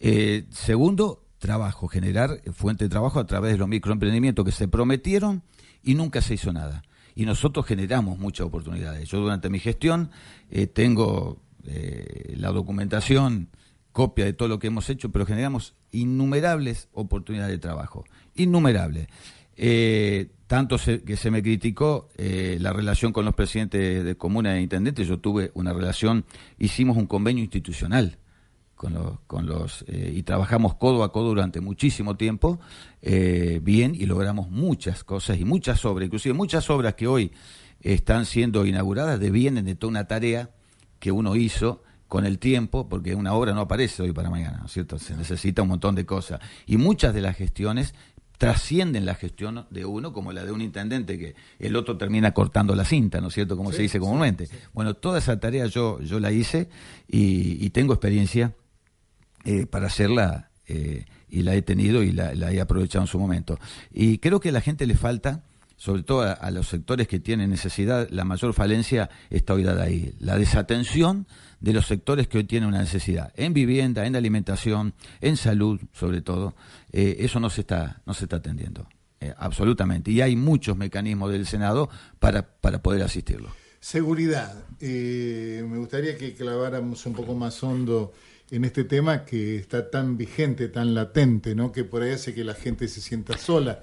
Eh, 0.00 0.46
segundo, 0.50 1.24
trabajo, 1.40 1.88
generar 1.88 2.40
fuente 2.52 2.84
de 2.84 2.88
trabajo 2.88 3.18
a 3.18 3.26
través 3.26 3.52
de 3.52 3.58
los 3.58 3.68
microemprendimientos 3.68 4.44
que 4.44 4.52
se 4.52 4.68
prometieron 4.68 5.42
y 5.82 5.94
nunca 5.94 6.20
se 6.20 6.34
hizo 6.34 6.52
nada. 6.52 6.82
Y 7.16 7.26
nosotros 7.26 7.66
generamos 7.66 8.16
muchas 8.18 8.46
oportunidades. 8.46 9.08
Yo 9.08 9.18
durante 9.18 9.50
mi 9.50 9.58
gestión 9.58 10.10
eh, 10.50 10.68
tengo 10.68 11.40
eh, 11.64 12.34
la 12.36 12.52
documentación, 12.52 13.48
copia 13.98 14.24
de 14.24 14.32
todo 14.32 14.46
lo 14.46 14.60
que 14.60 14.68
hemos 14.68 14.88
hecho, 14.90 15.10
pero 15.10 15.26
generamos 15.26 15.74
innumerables 15.90 16.88
oportunidades 16.92 17.50
de 17.50 17.58
trabajo. 17.58 18.04
Innumerables. 18.36 19.08
Eh, 19.56 20.28
tanto 20.46 20.76
que 20.78 21.16
se 21.16 21.32
me 21.32 21.42
criticó 21.42 22.08
la 22.16 22.72
relación 22.72 23.12
con 23.12 23.24
los 23.24 23.34
presidentes 23.34 24.04
de 24.04 24.16
comunas 24.16 24.54
e 24.54 24.60
intendentes, 24.60 25.08
yo 25.08 25.18
tuve 25.18 25.50
una 25.54 25.72
relación, 25.72 26.24
hicimos 26.58 26.96
un 26.96 27.06
convenio 27.06 27.42
institucional 27.42 28.18
con 28.78 28.94
los, 28.94 29.20
con 29.26 29.46
los 29.46 29.84
eh, 29.88 30.14
y 30.16 30.22
trabajamos 30.22 30.76
codo 30.76 31.02
a 31.02 31.12
codo 31.12 31.28
durante 31.30 31.60
muchísimo 31.60 32.16
tiempo 32.16 32.60
eh, 33.02 33.60
bien 33.62 33.94
y 33.94 34.06
logramos 34.06 34.48
muchas 34.48 35.04
cosas 35.04 35.38
y 35.38 35.44
muchas 35.44 35.84
obras, 35.84 36.06
inclusive 36.06 36.32
muchas 36.32 36.70
obras 36.70 36.94
que 36.94 37.08
hoy 37.08 37.32
están 37.82 38.24
siendo 38.24 38.64
inauguradas 38.64 39.20
devienen 39.20 39.66
de 39.66 39.74
toda 39.74 39.90
una 39.90 40.06
tarea 40.06 40.50
que 41.00 41.12
uno 41.12 41.36
hizo 41.36 41.82
con 42.08 42.26
el 42.26 42.38
tiempo, 42.38 42.88
porque 42.88 43.14
una 43.14 43.34
obra 43.34 43.52
no 43.52 43.60
aparece 43.60 44.02
hoy 44.02 44.12
para 44.12 44.30
mañana, 44.30 44.58
¿no 44.58 44.66
es 44.66 44.72
cierto? 44.72 44.98
Se 44.98 45.16
necesita 45.16 45.62
un 45.62 45.68
montón 45.68 45.94
de 45.94 46.04
cosas. 46.04 46.40
Y 46.66 46.76
muchas 46.76 47.14
de 47.14 47.20
las 47.20 47.36
gestiones 47.36 47.94
trascienden 48.38 49.04
la 49.04 49.14
gestión 49.14 49.66
de 49.70 49.84
uno, 49.84 50.12
como 50.12 50.32
la 50.32 50.44
de 50.44 50.52
un 50.52 50.60
intendente, 50.60 51.18
que 51.18 51.34
el 51.58 51.76
otro 51.76 51.96
termina 51.96 52.32
cortando 52.32 52.74
la 52.74 52.84
cinta, 52.84 53.20
¿no 53.20 53.28
es 53.28 53.34
cierto? 53.34 53.56
Como 53.56 53.72
se 53.72 53.82
dice 53.82 53.98
comúnmente. 53.98 54.48
Bueno, 54.72 54.94
toda 54.94 55.18
esa 55.18 55.38
tarea 55.38 55.66
yo, 55.66 56.00
yo 56.00 56.20
la 56.20 56.32
hice 56.32 56.68
y, 57.08 57.64
y 57.64 57.70
tengo 57.70 57.92
experiencia 57.92 58.54
eh, 59.44 59.66
para 59.66 59.86
hacerla 59.86 60.50
eh, 60.66 61.06
y 61.30 61.42
la 61.42 61.54
he 61.54 61.62
tenido 61.62 62.02
y 62.02 62.12
la, 62.12 62.32
he 62.52 62.60
aprovechado 62.60 63.04
en 63.04 63.08
su 63.08 63.18
momento. 63.18 63.58
Y 63.92 64.18
creo 64.18 64.40
que 64.40 64.50
a 64.50 64.52
la 64.52 64.60
gente 64.60 64.86
le 64.86 64.94
falta, 64.94 65.44
sobre 65.76 66.02
todo 66.02 66.22
a, 66.22 66.50
los 66.50 66.68
sectores 66.68 67.08
que 67.08 67.18
tienen 67.18 67.50
necesidad, 67.50 68.08
la 68.10 68.24
mayor 68.24 68.52
falencia 68.52 69.08
está 69.30 69.54
hoy 69.54 69.62
dada 69.62 69.84
ahí, 69.84 70.14
la 70.18 70.36
desatención 70.36 71.26
de 71.60 71.72
los 71.72 71.86
sectores 71.86 72.28
que 72.28 72.38
hoy 72.38 72.44
tienen 72.44 72.68
una 72.68 72.80
necesidad, 72.80 73.32
en 73.36 73.52
vivienda, 73.52 74.06
en 74.06 74.16
alimentación, 74.16 74.94
en 75.20 75.36
salud, 75.36 75.80
sobre 75.92 76.20
todo, 76.20 76.54
eh, 76.92 77.16
eso 77.20 77.40
no 77.40 77.50
se 77.50 77.62
está, 77.62 78.02
no 78.06 78.14
se 78.14 78.24
está 78.24 78.36
atendiendo. 78.36 78.86
absolutamente. 79.36 80.12
Y 80.12 80.20
hay 80.20 80.36
muchos 80.36 80.76
mecanismos 80.76 81.32
del 81.32 81.44
Senado 81.46 81.90
para, 82.20 82.42
para 82.42 82.80
poder 82.82 83.02
asistirlo. 83.02 83.50
Seguridad. 83.80 84.54
me 84.80 85.78
gustaría 85.78 86.16
que 86.16 86.34
claváramos 86.34 87.04
un 87.06 87.14
poco 87.14 87.34
más 87.34 87.62
hondo 87.62 88.12
en 88.50 88.64
este 88.64 88.84
tema 88.84 89.24
que 89.24 89.56
está 89.56 89.90
tan 89.90 90.16
vigente, 90.16 90.68
tan 90.68 90.94
latente, 90.94 91.54
¿no? 91.54 91.72
que 91.72 91.84
por 91.84 92.02
ahí 92.02 92.12
hace 92.12 92.34
que 92.34 92.44
la 92.44 92.54
gente 92.54 92.88
se 92.88 93.00
sienta 93.00 93.36
sola 93.36 93.82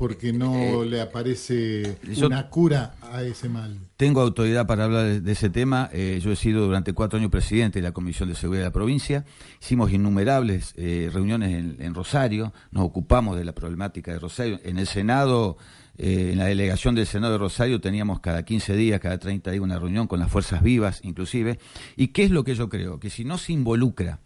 porque 0.00 0.32
no 0.32 0.82
eh, 0.82 0.86
le 0.86 1.00
aparece 1.02 1.98
una 2.24 2.48
cura 2.48 2.94
a 3.02 3.22
ese 3.22 3.50
mal. 3.50 3.76
Tengo 3.98 4.22
autoridad 4.22 4.66
para 4.66 4.84
hablar 4.84 5.20
de, 5.20 5.32
ese 5.32 5.50
tema. 5.50 5.90
Eh, 5.92 6.20
yo 6.24 6.32
he 6.32 6.36
sido 6.36 6.64
durante 6.64 6.94
cuatro 6.94 7.18
años 7.18 7.30
presidente 7.30 7.80
de 7.80 7.82
la 7.82 7.92
Comisión 7.92 8.30
de 8.30 8.34
Seguridad 8.34 8.62
de 8.62 8.68
la 8.68 8.72
provincia. 8.72 9.26
Hicimos 9.60 9.92
innumerables 9.92 10.72
eh, 10.78 11.10
reuniones 11.12 11.52
en, 11.52 11.76
en, 11.78 11.94
Rosario. 11.94 12.54
Nos 12.70 12.84
ocupamos 12.84 13.36
de 13.36 13.44
la 13.44 13.52
problemática 13.52 14.10
de 14.10 14.18
Rosario. 14.18 14.58
En 14.64 14.78
el 14.78 14.86
Senado 14.86 15.58
eh, 16.02 16.30
en 16.32 16.38
la 16.38 16.46
delegación 16.46 16.94
del 16.94 17.06
Senado 17.06 17.34
de 17.34 17.38
Rosario 17.38 17.78
teníamos 17.78 18.20
cada 18.20 18.42
15 18.42 18.74
días, 18.74 19.00
cada 19.00 19.18
30 19.18 19.50
días 19.50 19.62
una 19.62 19.78
reunión 19.78 20.06
con 20.06 20.18
las 20.18 20.30
fuerzas 20.30 20.62
vivas 20.62 21.00
inclusive. 21.02 21.58
¿Y 21.94 22.08
qué 22.08 22.24
es 22.24 22.30
lo 22.30 22.42
que 22.42 22.54
yo 22.54 22.70
creo? 22.70 22.98
Que 22.98 23.10
si 23.10 23.26
no 23.26 23.36
se 23.36 23.52
involucra 23.52 24.18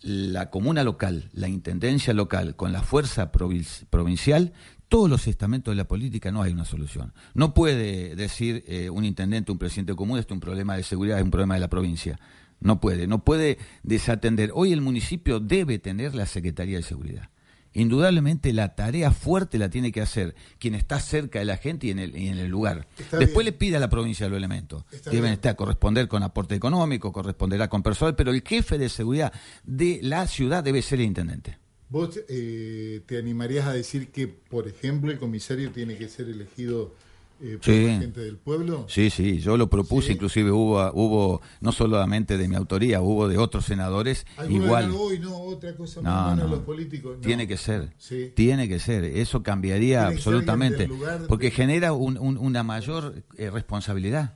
la 0.00 0.50
comuna 0.50 0.82
local, 0.82 1.30
la 1.32 1.46
intendencia 1.46 2.14
local 2.14 2.56
con 2.56 2.72
la 2.72 2.82
fuerza 2.82 3.30
provincial, 3.30 4.52
todos 4.88 5.08
los 5.08 5.26
estamentos 5.26 5.72
de 5.72 5.76
la 5.76 5.88
política 5.88 6.32
no 6.32 6.42
hay 6.42 6.52
una 6.52 6.64
solución. 6.64 7.12
No 7.34 7.54
puede 7.54 8.16
decir 8.16 8.64
eh, 8.66 8.90
un 8.90 9.04
intendente, 9.04 9.52
un 9.52 9.58
presidente 9.58 9.94
común, 9.94 10.18
este 10.18 10.32
es 10.32 10.36
un 10.36 10.40
problema 10.40 10.76
de 10.76 10.82
seguridad, 10.82 11.18
es 11.18 11.24
un 11.24 11.30
problema 11.30 11.54
de 11.54 11.60
la 11.60 11.68
provincia. 11.68 12.18
No 12.60 12.80
puede, 12.80 13.06
no 13.06 13.24
puede 13.24 13.58
desatender. 13.82 14.50
Hoy 14.54 14.72
el 14.72 14.80
municipio 14.80 15.40
debe 15.40 15.78
tener 15.78 16.14
la 16.14 16.26
Secretaría 16.26 16.78
de 16.78 16.82
Seguridad 16.82 17.30
indudablemente 17.72 18.52
la 18.52 18.74
tarea 18.74 19.10
fuerte 19.10 19.58
la 19.58 19.70
tiene 19.70 19.92
que 19.92 20.00
hacer 20.00 20.34
quien 20.58 20.74
está 20.74 21.00
cerca 21.00 21.38
de 21.38 21.44
la 21.44 21.56
gente 21.56 21.86
y 21.86 21.90
en 21.90 21.98
el, 21.98 22.16
en 22.16 22.38
el 22.38 22.48
lugar. 22.48 22.88
Después 23.12 23.44
le 23.44 23.52
pide 23.52 23.76
a 23.76 23.80
la 23.80 23.88
provincia 23.88 24.28
los 24.28 24.36
elementos. 24.36 24.84
Deben 25.10 25.32
estar, 25.32 25.56
corresponder 25.56 26.08
con 26.08 26.22
aporte 26.22 26.54
económico, 26.54 27.12
corresponderá 27.12 27.68
con 27.68 27.82
personal, 27.82 28.16
pero 28.16 28.30
el 28.30 28.42
jefe 28.42 28.78
de 28.78 28.88
seguridad 28.88 29.32
de 29.64 30.00
la 30.02 30.26
ciudad 30.26 30.64
debe 30.64 30.82
ser 30.82 31.00
el 31.00 31.06
intendente. 31.06 31.58
¿Vos 31.90 32.20
eh, 32.28 33.00
te 33.06 33.18
animarías 33.18 33.66
a 33.66 33.72
decir 33.72 34.08
que, 34.08 34.28
por 34.28 34.68
ejemplo, 34.68 35.10
el 35.10 35.18
comisario 35.18 35.70
tiene 35.70 35.96
que 35.96 36.08
ser 36.08 36.28
elegido 36.28 36.92
eh, 37.40 37.58
por 37.64 37.74
la 37.74 37.98
gente 37.98 38.20
del 38.20 38.36
pueblo? 38.36 38.84
Sí, 38.88 39.08
sí, 39.08 39.38
yo 39.38 39.56
lo 39.56 39.70
propuse, 39.70 40.12
inclusive 40.12 40.50
hubo, 40.50 40.90
hubo, 40.92 41.40
no 41.62 41.72
solamente 41.72 42.36
de 42.36 42.46
mi 42.46 42.56
autoría, 42.56 43.00
hubo 43.00 43.26
de 43.26 43.38
otros 43.38 43.64
senadores 43.64 44.26
igual. 44.50 44.90
no, 44.90 45.38
otra 45.38 45.74
cosa 45.76 46.02
no, 46.02 46.36
no, 46.36 46.46
los 46.46 46.60
políticos. 46.60 47.18
Tiene 47.22 47.48
que 47.48 47.56
ser, 47.56 47.94
tiene 48.34 48.68
que 48.68 48.80
ser, 48.80 49.04
eso 49.04 49.42
cambiaría 49.42 50.08
absolutamente, 50.08 50.90
porque 51.26 51.50
genera 51.50 51.94
una 51.94 52.62
mayor 52.64 53.22
eh, 53.38 53.50
responsabilidad 53.50 54.34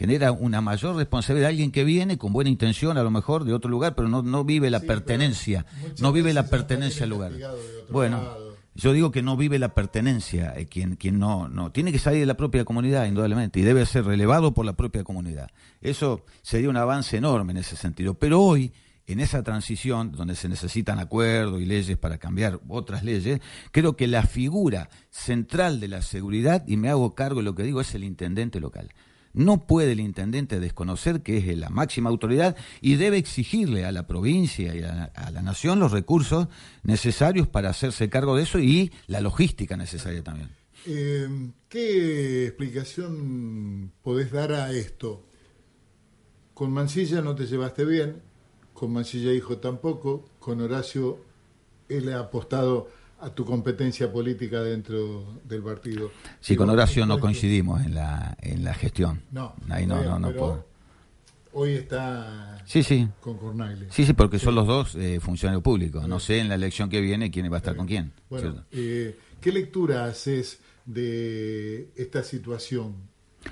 genera 0.00 0.32
una 0.32 0.62
mayor 0.62 0.96
responsabilidad 0.96 1.48
de 1.48 1.50
alguien 1.50 1.72
que 1.72 1.84
viene 1.84 2.16
con 2.16 2.32
buena 2.32 2.48
intención 2.48 2.96
a 2.96 3.02
lo 3.02 3.10
mejor 3.10 3.44
de 3.44 3.52
otro 3.52 3.70
lugar, 3.70 3.94
pero 3.94 4.08
no, 4.08 4.22
no 4.22 4.44
vive 4.44 4.70
la 4.70 4.80
pertenencia, 4.80 5.66
no 6.00 6.10
vive 6.10 6.32
la 6.32 6.46
pertenencia 6.46 7.04
al 7.04 7.10
lugar. 7.10 7.32
Bueno, 7.90 8.26
yo 8.74 8.94
digo 8.94 9.10
que 9.10 9.20
no 9.20 9.36
vive 9.36 9.58
la 9.58 9.74
pertenencia, 9.74 10.54
eh, 10.56 10.64
quien, 10.64 10.96
quien 10.96 11.18
no, 11.18 11.48
no, 11.48 11.70
tiene 11.70 11.92
que 11.92 11.98
salir 11.98 12.20
de 12.20 12.24
la 12.24 12.38
propia 12.38 12.64
comunidad, 12.64 13.04
indudablemente, 13.04 13.60
y 13.60 13.62
debe 13.62 13.84
ser 13.84 14.06
relevado 14.06 14.54
por 14.54 14.64
la 14.64 14.72
propia 14.72 15.04
comunidad. 15.04 15.50
Eso 15.82 16.24
sería 16.40 16.70
un 16.70 16.78
avance 16.78 17.18
enorme 17.18 17.52
en 17.52 17.58
ese 17.58 17.76
sentido. 17.76 18.14
Pero 18.14 18.40
hoy, 18.40 18.72
en 19.06 19.20
esa 19.20 19.42
transición, 19.42 20.12
donde 20.12 20.34
se 20.34 20.48
necesitan 20.48 20.98
acuerdos 20.98 21.60
y 21.60 21.66
leyes 21.66 21.98
para 21.98 22.16
cambiar 22.16 22.58
otras 22.68 23.04
leyes, 23.04 23.40
creo 23.70 23.96
que 23.96 24.06
la 24.06 24.22
figura 24.22 24.88
central 25.10 25.78
de 25.78 25.88
la 25.88 26.00
seguridad, 26.00 26.64
y 26.66 26.78
me 26.78 26.88
hago 26.88 27.14
cargo 27.14 27.40
de 27.40 27.44
lo 27.44 27.54
que 27.54 27.64
digo, 27.64 27.82
es 27.82 27.94
el 27.94 28.04
intendente 28.04 28.60
local. 28.60 28.88
No 29.32 29.66
puede 29.66 29.92
el 29.92 30.00
intendente 30.00 30.58
desconocer 30.58 31.22
que 31.22 31.38
es 31.38 31.56
la 31.56 31.70
máxima 31.70 32.10
autoridad 32.10 32.56
y 32.80 32.96
debe 32.96 33.18
exigirle 33.18 33.84
a 33.84 33.92
la 33.92 34.06
provincia 34.06 34.74
y 34.74 34.82
a, 34.82 35.12
la 35.30 35.42
nación 35.42 35.78
los 35.78 35.92
recursos 35.92 36.48
necesarios 36.82 37.46
para 37.46 37.70
hacerse 37.70 38.10
cargo 38.10 38.36
de 38.36 38.42
eso 38.42 38.58
y 38.58 38.92
la 39.06 39.20
logística 39.20 39.76
necesaria 39.76 40.22
también. 40.22 40.50
Eh, 40.86 41.28
¿Qué 41.68 42.46
explicación 42.46 43.92
podés 44.02 44.32
dar 44.32 44.52
a 44.52 44.72
esto? 44.72 45.24
Con 46.54 46.72
Mancilla 46.72 47.22
no 47.22 47.34
te 47.34 47.46
llevaste 47.46 47.84
bien, 47.84 48.22
con 48.72 48.92
Mancilla 48.92 49.32
hijo 49.32 49.58
tampoco, 49.58 50.28
con 50.38 50.60
Horacio 50.60 51.30
él 51.90 52.12
ha 52.12 52.20
apostado 52.20 52.88
a 53.20 53.30
tu 53.30 53.44
competencia 53.44 54.10
política 54.10 54.62
dentro 54.62 55.40
del 55.44 55.62
partido. 55.62 56.10
Sí, 56.40 56.56
con 56.56 56.70
Horacio 56.70 57.04
no 57.06 57.20
coincidimos 57.20 57.84
en 57.84 57.94
la, 57.94 58.36
en 58.40 58.64
la 58.64 58.74
gestión. 58.74 59.22
No, 59.30 59.54
Ahí 59.68 59.86
no, 59.86 60.02
no, 60.02 60.18
no, 60.18 60.32
puedo. 60.32 60.66
Hoy 61.52 61.72
está 61.72 62.62
sí, 62.64 62.82
sí. 62.82 63.08
con 63.20 63.36
Cornaglia. 63.36 63.88
Sí, 63.90 64.06
sí, 64.06 64.12
porque 64.12 64.38
son 64.38 64.54
los 64.54 64.66
dos 64.66 64.94
eh, 64.94 65.18
funcionarios 65.20 65.62
públicos. 65.62 66.06
No 66.06 66.20
sé 66.20 66.38
en 66.38 66.48
la 66.48 66.54
elección 66.54 66.88
que 66.88 67.00
viene 67.00 67.30
quién 67.30 67.50
va 67.50 67.56
a 67.56 67.58
estar 67.58 67.76
con 67.76 67.86
quién. 67.86 68.12
Bueno, 68.28 68.64
eh, 68.70 69.18
¿qué 69.40 69.52
lectura 69.52 70.04
haces 70.04 70.60
de 70.86 71.90
esta 71.96 72.22
situación? 72.22 73.09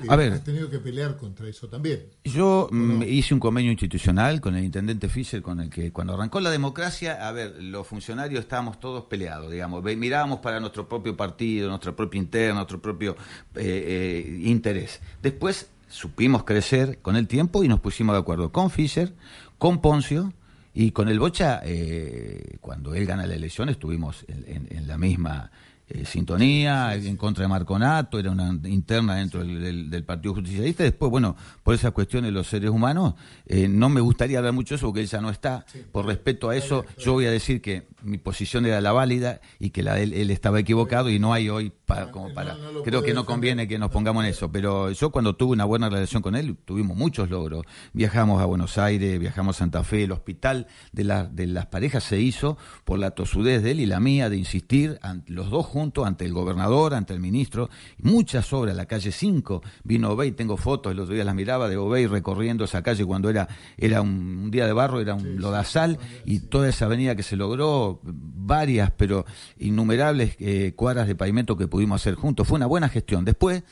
A 0.08 0.16
ver, 0.16 0.32
has 0.32 0.44
tenido 0.44 0.70
que 0.70 0.78
pelear 0.78 1.16
contra 1.16 1.48
eso 1.48 1.68
también. 1.68 2.04
Yo 2.24 2.68
mm, 2.70 3.02
hice 3.02 3.34
un 3.34 3.40
convenio 3.40 3.70
institucional 3.70 4.40
con 4.40 4.54
el 4.54 4.64
intendente 4.64 5.08
Fischer, 5.08 5.42
con 5.42 5.60
el 5.60 5.70
que 5.70 5.92
cuando 5.92 6.14
arrancó 6.14 6.40
la 6.40 6.50
democracia, 6.50 7.26
a 7.26 7.32
ver, 7.32 7.56
los 7.62 7.86
funcionarios 7.86 8.40
estábamos 8.40 8.78
todos 8.78 9.04
peleados, 9.04 9.50
digamos, 9.50 9.82
mirábamos 9.82 10.40
para 10.40 10.60
nuestro 10.60 10.88
propio 10.88 11.16
partido, 11.16 11.68
nuestro 11.68 11.96
propio 11.96 12.20
interno, 12.20 12.56
nuestro 12.56 12.80
propio 12.80 13.16
eh, 13.54 14.24
eh, 14.26 14.40
interés. 14.44 15.00
Después 15.22 15.70
supimos 15.88 16.44
crecer 16.44 16.98
con 16.98 17.16
el 17.16 17.26
tiempo 17.26 17.64
y 17.64 17.68
nos 17.68 17.80
pusimos 17.80 18.14
de 18.14 18.20
acuerdo 18.20 18.52
con 18.52 18.70
Fischer, 18.70 19.14
con 19.56 19.80
Poncio 19.80 20.32
y 20.74 20.92
con 20.92 21.08
el 21.08 21.18
Bocha, 21.18 21.60
eh, 21.64 22.58
cuando 22.60 22.94
él 22.94 23.06
gana 23.06 23.26
la 23.26 23.34
elección 23.34 23.68
estuvimos 23.68 24.24
en 24.28 24.86
la 24.86 24.96
misma 24.98 25.50
eh, 25.90 26.04
sintonía, 26.04 26.94
en 26.94 27.16
contra 27.16 27.42
de 27.42 27.48
Marconato, 27.48 28.18
era 28.18 28.30
una 28.30 28.48
interna 28.68 29.16
dentro 29.16 29.42
del, 29.42 30.04
Partido 30.04 30.34
Justicialista. 30.34 30.82
Después, 30.82 31.10
bueno, 31.10 31.36
por 31.62 31.74
esas 31.74 31.92
cuestiones 31.92 32.28
de 32.28 32.32
los 32.32 32.46
seres 32.46 32.70
humanos, 32.70 33.14
eh, 33.46 33.68
no 33.68 33.88
me 33.88 34.00
gustaría 34.00 34.38
hablar 34.38 34.52
mucho 34.52 34.74
de 34.74 34.76
eso 34.76 34.86
porque 34.86 35.00
él 35.00 35.06
ya 35.06 35.20
no 35.20 35.30
está. 35.30 35.64
Por 35.92 36.06
respeto 36.06 36.50
a 36.50 36.56
eso, 36.56 36.84
yo 36.98 37.14
voy 37.14 37.26
a 37.26 37.30
decir 37.30 37.62
que 37.62 37.88
mi 38.02 38.18
posición 38.18 38.66
era 38.66 38.80
la 38.80 38.92
válida 38.92 39.40
y 39.58 39.70
que 39.70 39.82
la 39.82 39.94
de 39.94 40.04
él, 40.04 40.30
estaba 40.30 40.60
equivocado 40.60 41.10
y 41.10 41.18
no 41.18 41.32
hay 41.32 41.48
hoy 41.48 41.72
para, 41.86 42.10
como 42.10 42.32
para... 42.34 42.56
creo 42.84 43.02
que 43.02 43.14
no 43.14 43.24
conviene 43.24 43.66
que 43.66 43.78
nos 43.78 43.90
pongamos 43.90 44.24
en 44.24 44.30
eso, 44.30 44.52
pero 44.52 44.90
yo 44.92 45.10
cuando 45.10 45.36
tuve 45.36 45.52
una 45.52 45.64
buena 45.64 45.88
relación 45.88 46.22
con 46.22 46.36
él, 46.36 46.56
tuvimos 46.64 46.96
muchos 46.96 47.30
logros. 47.30 47.64
Viajamos 47.92 48.42
a 48.42 48.44
Buenos 48.44 48.78
Aires, 48.78 49.18
viajamos 49.18 49.56
a 49.56 49.58
Santa 49.60 49.84
Fe, 49.84 50.04
el 50.04 50.12
hospital 50.12 50.66
de, 50.92 51.04
la, 51.04 51.24
de 51.24 51.46
las 51.46 51.66
parejas 51.66 52.04
se 52.04 52.20
hizo 52.20 52.58
por 52.84 52.98
la 52.98 53.12
tosudez 53.12 53.62
de 53.62 53.70
él 53.70 53.80
y 53.80 53.86
la 53.86 54.00
mía 54.00 54.28
de 54.28 54.36
insistir, 54.36 55.00
los 55.26 55.50
dos 55.50 55.66
juntos, 55.66 55.77
ante 56.04 56.24
el 56.24 56.32
gobernador, 56.32 56.94
ante 56.94 57.12
el 57.12 57.20
ministro, 57.20 57.70
muchas 57.98 58.52
obras, 58.52 58.76
la 58.76 58.86
calle 58.86 59.12
5, 59.12 59.62
vino 59.84 60.10
Obey, 60.10 60.32
tengo 60.32 60.56
fotos, 60.56 60.92
el 60.92 61.00
otro 61.00 61.14
día 61.14 61.24
las 61.24 61.34
miraba 61.34 61.68
de 61.68 61.76
Obey 61.76 62.06
recorriendo 62.06 62.64
esa 62.64 62.82
calle 62.82 63.04
cuando 63.04 63.30
era, 63.30 63.48
era 63.76 64.02
un, 64.02 64.50
día 64.50 64.66
de 64.66 64.72
barro, 64.72 65.00
era 65.00 65.14
un 65.14 65.40
lodazal, 65.40 65.98
y 66.24 66.40
toda 66.40 66.68
esa 66.68 66.86
avenida 66.86 67.14
que 67.14 67.22
se 67.22 67.36
logró, 67.36 68.00
varias, 68.02 68.90
pero 68.96 69.24
innumerables 69.58 70.36
eh, 70.38 70.72
cuadras 70.74 71.06
de 71.06 71.14
pavimento 71.14 71.56
que 71.56 71.68
pudimos 71.68 72.00
hacer 72.00 72.14
juntos, 72.14 72.46
fue 72.46 72.56
una 72.56 72.66
buena 72.66 72.88
gestión. 72.88 73.24
Después, 73.24 73.62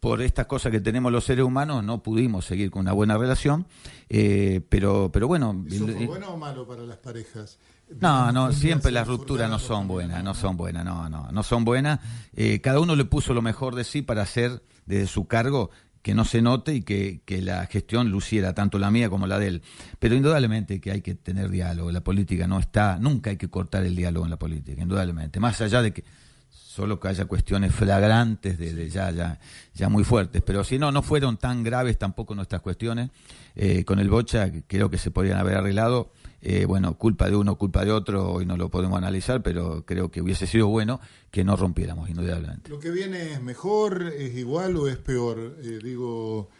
por 0.00 0.20
estas 0.20 0.46
cosas 0.46 0.72
que 0.72 0.80
tenemos 0.80 1.12
los 1.12 1.24
seres 1.24 1.44
humanos, 1.44 1.84
no 1.84 2.02
pudimos 2.02 2.44
seguir 2.44 2.70
con 2.70 2.80
una 2.80 2.92
buena 2.92 3.16
relación, 3.18 3.66
eh, 4.08 4.60
pero, 4.68 5.10
pero 5.12 5.28
bueno... 5.28 5.64
¿Eso 5.68 5.86
fue 5.86 6.06
bueno 6.06 6.30
o 6.30 6.36
malo 6.36 6.66
para 6.66 6.82
las 6.82 6.96
parejas? 6.96 7.58
No, 8.00 8.32
no, 8.32 8.52
siempre 8.52 8.90
las 8.90 9.06
rupturas 9.06 9.48
no 9.50 9.58
son 9.58 9.88
buenas, 9.88 10.22
no 10.22 10.34
son 10.34 10.56
buenas, 10.56 10.84
no, 10.84 11.08
no, 11.08 11.30
no 11.30 11.42
son 11.42 11.64
buenas. 11.64 12.00
Eh, 12.34 12.60
cada 12.60 12.80
uno 12.80 12.96
le 12.96 13.04
puso 13.04 13.34
lo 13.34 13.42
mejor 13.42 13.74
de 13.74 13.84
sí 13.84 14.02
para 14.02 14.22
hacer 14.22 14.62
desde 14.86 15.06
su 15.06 15.26
cargo 15.26 15.70
que 16.02 16.14
no 16.14 16.24
se 16.24 16.42
note 16.42 16.74
y 16.74 16.82
que, 16.82 17.22
que, 17.24 17.40
la 17.42 17.64
gestión 17.66 18.10
luciera 18.10 18.54
tanto 18.54 18.78
la 18.78 18.90
mía 18.90 19.08
como 19.08 19.26
la 19.26 19.38
de 19.38 19.46
él. 19.46 19.62
Pero 20.00 20.16
indudablemente 20.16 20.80
que 20.80 20.90
hay 20.90 21.00
que 21.00 21.14
tener 21.14 21.48
diálogo. 21.48 21.92
La 21.92 22.02
política 22.02 22.48
no 22.48 22.58
está, 22.58 22.98
nunca 22.98 23.30
hay 23.30 23.36
que 23.36 23.48
cortar 23.48 23.84
el 23.84 23.94
diálogo 23.94 24.26
en 24.26 24.30
la 24.30 24.38
política, 24.38 24.82
indudablemente. 24.82 25.38
Más 25.38 25.60
allá 25.60 25.80
de 25.80 25.92
que 25.92 26.04
solo 26.50 26.98
que 26.98 27.08
haya 27.08 27.26
cuestiones 27.26 27.74
flagrantes 27.74 28.58
de, 28.58 28.88
ya, 28.88 29.10
ya, 29.10 29.38
ya 29.74 29.88
muy 29.88 30.04
fuertes. 30.04 30.42
Pero 30.42 30.64
si 30.64 30.78
no, 30.78 30.90
no 30.90 31.02
fueron 31.02 31.36
tan 31.36 31.62
graves 31.62 31.98
tampoco 31.98 32.34
nuestras 32.34 32.62
cuestiones. 32.62 33.10
Eh, 33.54 33.84
con 33.84 33.98
el 33.98 34.08
Bocha 34.08 34.50
creo 34.66 34.88
que 34.88 34.96
se 34.96 35.10
podrían 35.10 35.38
haber 35.38 35.58
arreglado 35.58 36.12
eh, 36.44 36.64
bueno, 36.64 36.98
culpa 36.98 37.30
de 37.30 37.36
uno, 37.36 37.56
culpa 37.56 37.84
de 37.84 37.92
otro, 37.92 38.32
hoy 38.32 38.44
no 38.44 38.56
lo 38.56 38.68
podemos 38.68 38.98
analizar, 38.98 39.42
pero 39.42 39.84
creo 39.86 40.10
que 40.10 40.20
hubiese 40.20 40.48
sido 40.48 40.66
bueno 40.66 41.00
que 41.30 41.44
no 41.44 41.54
rompiéramos, 41.54 42.10
indudablemente. 42.10 42.68
¿Lo 42.68 42.80
que 42.80 42.90
viene 42.90 43.32
es 43.32 43.40
mejor, 43.40 44.02
es 44.02 44.34
igual 44.36 44.76
o 44.76 44.88
es 44.88 44.96
peor, 44.96 45.56
eh, 45.62 45.78
digo, 45.80 46.50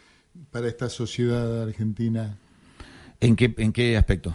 para 0.51 0.69
esta 0.69 0.89
sociedad 0.89 1.63
argentina? 1.63 2.37
¿En 3.19 3.35
qué, 3.35 3.53
en 3.57 3.73
qué 3.73 3.97
aspecto? 3.97 4.33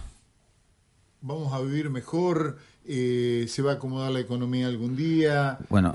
Vamos 1.22 1.50
a 1.54 1.60
vivir 1.62 1.88
mejor, 1.88 2.58
eh, 2.84 3.46
se 3.48 3.62
va 3.62 3.72
a 3.72 3.74
acomodar 3.76 4.12
la 4.12 4.20
economía 4.20 4.66
algún 4.66 4.96
día, 4.96 5.58
bueno, 5.70 5.94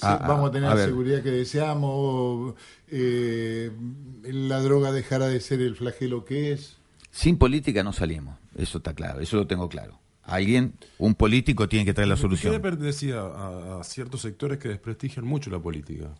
vamos 0.00 0.48
a 0.48 0.52
tener 0.52 0.70
la 0.70 0.84
seguridad 0.84 1.20
que 1.20 1.32
deseamos, 1.32 2.54
la 2.88 4.60
droga 4.60 4.92
dejará 4.92 5.26
de 5.26 5.40
ser 5.40 5.60
el 5.60 5.74
flagelo 5.74 6.24
que 6.24 6.52
es. 6.52 6.76
Sin 7.12 7.36
política 7.36 7.84
no 7.84 7.92
salimos, 7.92 8.38
eso 8.56 8.78
está 8.78 8.94
claro, 8.94 9.20
eso 9.20 9.36
lo 9.36 9.46
tengo 9.46 9.68
claro. 9.68 10.00
Alguien, 10.24 10.72
un 10.98 11.14
político 11.14 11.68
tiene 11.68 11.84
que 11.84 11.92
traer 11.92 12.08
la 12.08 12.16
solución. 12.16 12.52
Usted 12.52 12.62
pertenecía 12.62 13.20
a 13.20 13.84
ciertos 13.84 14.22
sectores 14.22 14.58
que 14.58 14.68
desprestigian 14.68 15.26
mucho 15.26 15.50
la 15.50 15.58
política 15.58 16.14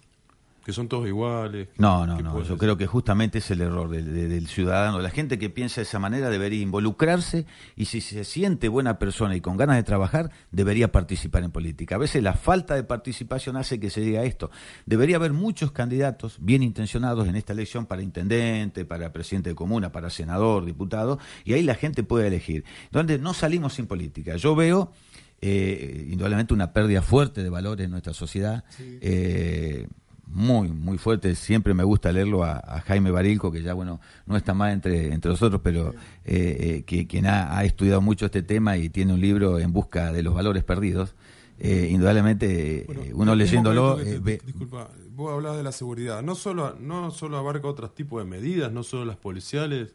que 0.64 0.72
son 0.72 0.88
todos 0.88 1.06
iguales. 1.06 1.68
No, 1.78 2.06
no, 2.06 2.20
no. 2.20 2.42
Yo 2.42 2.56
creo 2.56 2.76
que 2.76 2.86
justamente 2.86 3.38
es 3.38 3.50
el 3.50 3.60
error 3.60 3.90
del, 3.90 4.46
ciudadano. 4.46 5.00
La 5.00 5.10
gente 5.10 5.38
que 5.38 5.50
piensa 5.50 5.80
de 5.80 5.82
esa 5.82 5.98
manera 5.98 6.30
debería 6.30 6.60
involucrarse 6.60 7.46
y 7.76 7.86
si 7.86 8.00
se 8.00 8.24
siente 8.24 8.68
buena 8.68 8.98
persona 8.98 9.34
y 9.34 9.40
con 9.40 9.56
ganas 9.56 9.76
de 9.76 9.82
trabajar, 9.82 10.30
debería 10.50 10.92
participar 10.92 11.42
en 11.42 11.50
política. 11.50 11.96
A 11.96 11.98
veces 11.98 12.22
la 12.22 12.34
falta 12.34 12.74
de 12.74 12.84
participación 12.84 13.56
hace 13.56 13.80
que 13.80 13.90
se 13.90 14.00
diga 14.00 14.22
esto. 14.24 14.50
Debería 14.86 15.16
haber 15.16 15.32
muchos 15.32 15.72
candidatos 15.72 16.36
bien 16.40 16.62
intencionados 16.62 17.28
en 17.28 17.36
esta 17.36 17.52
elección 17.52 17.86
para 17.86 18.02
intendente, 18.02 18.84
para 18.84 19.12
presidente 19.12 19.50
de 19.50 19.54
comuna, 19.54 19.90
para 19.90 20.10
senador, 20.10 20.64
diputado, 20.64 21.18
y 21.44 21.54
ahí 21.54 21.62
la 21.62 21.74
gente 21.74 22.02
puede 22.02 22.28
elegir. 22.28 22.64
Donde 22.90 23.18
no 23.18 23.34
salimos 23.34 23.74
sin 23.74 23.86
política. 23.86 24.36
Yo 24.36 24.54
veo... 24.54 24.92
Eh, 25.44 26.06
indudablemente 26.08 26.54
una 26.54 26.72
pérdida 26.72 27.02
fuerte 27.02 27.42
de 27.42 27.50
valores 27.50 27.86
en 27.86 27.90
nuestra 27.90 28.14
sociedad. 28.14 28.62
Eh, 28.78 29.88
muy, 30.32 30.68
muy 30.68 30.98
fuerte. 30.98 31.34
Siempre 31.34 31.74
me 31.74 31.84
gusta 31.84 32.10
leerlo 32.10 32.42
a, 32.44 32.80
Jaime 32.86 33.10
Barilco, 33.10 33.52
que 33.52 33.62
ya, 33.62 33.74
bueno, 33.74 34.00
no 34.26 34.36
está 34.36 34.54
más 34.54 34.72
entre, 34.72 35.12
entre 35.12 35.30
nosotros, 35.30 35.60
pero 35.62 35.94
eh, 36.24 36.56
eh, 36.58 36.82
que, 36.84 37.06
quien 37.06 37.26
ha, 37.26 37.62
estudiado 37.64 38.00
mucho 38.00 38.26
este 38.26 38.42
tema 38.42 38.76
y 38.76 38.88
tiene 38.88 39.12
un 39.12 39.20
libro 39.20 39.58
en 39.58 39.72
busca 39.72 40.12
de 40.12 40.22
los 40.22 40.34
valores 40.34 40.64
perdidos. 40.64 41.14
Eh, 41.58 41.88
indudablemente, 41.90 42.86
uno 43.12 43.36
leyéndolo... 43.36 43.96
disculpa, 43.96 44.88
vos 45.10 45.32
hablabas 45.32 45.58
de 45.58 45.64
la 45.64 45.72
seguridad. 45.72 46.22
No 46.22 46.34
solo, 46.34 46.76
no 46.80 47.10
solo 47.10 47.36
abarca 47.36 47.68
otros 47.68 47.94
tipos 47.94 48.24
de 48.24 48.28
medidas, 48.28 48.72
no 48.72 48.82
solo 48.82 49.04
las 49.04 49.16
policiales, 49.16 49.94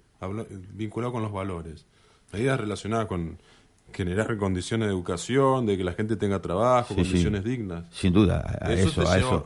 vinculado 0.74 1.12
con 1.12 1.24
los 1.24 1.32
valores. 1.32 1.86
Medidas 2.32 2.60
relacionadas 2.60 3.08
con 3.08 3.38
generar 3.94 4.38
condiciones 4.38 4.88
de 4.88 4.94
educación, 4.94 5.66
de 5.66 5.78
que 5.78 5.84
la 5.84 5.94
gente 5.94 6.16
tenga 6.16 6.42
trabajo, 6.42 6.94
condiciones 6.96 7.44
dignas. 7.44 7.86
Sin 7.92 8.14
duda, 8.14 8.44
a 8.62 8.74
eso, 8.74 9.08
a 9.08 9.18
eso, 9.18 9.46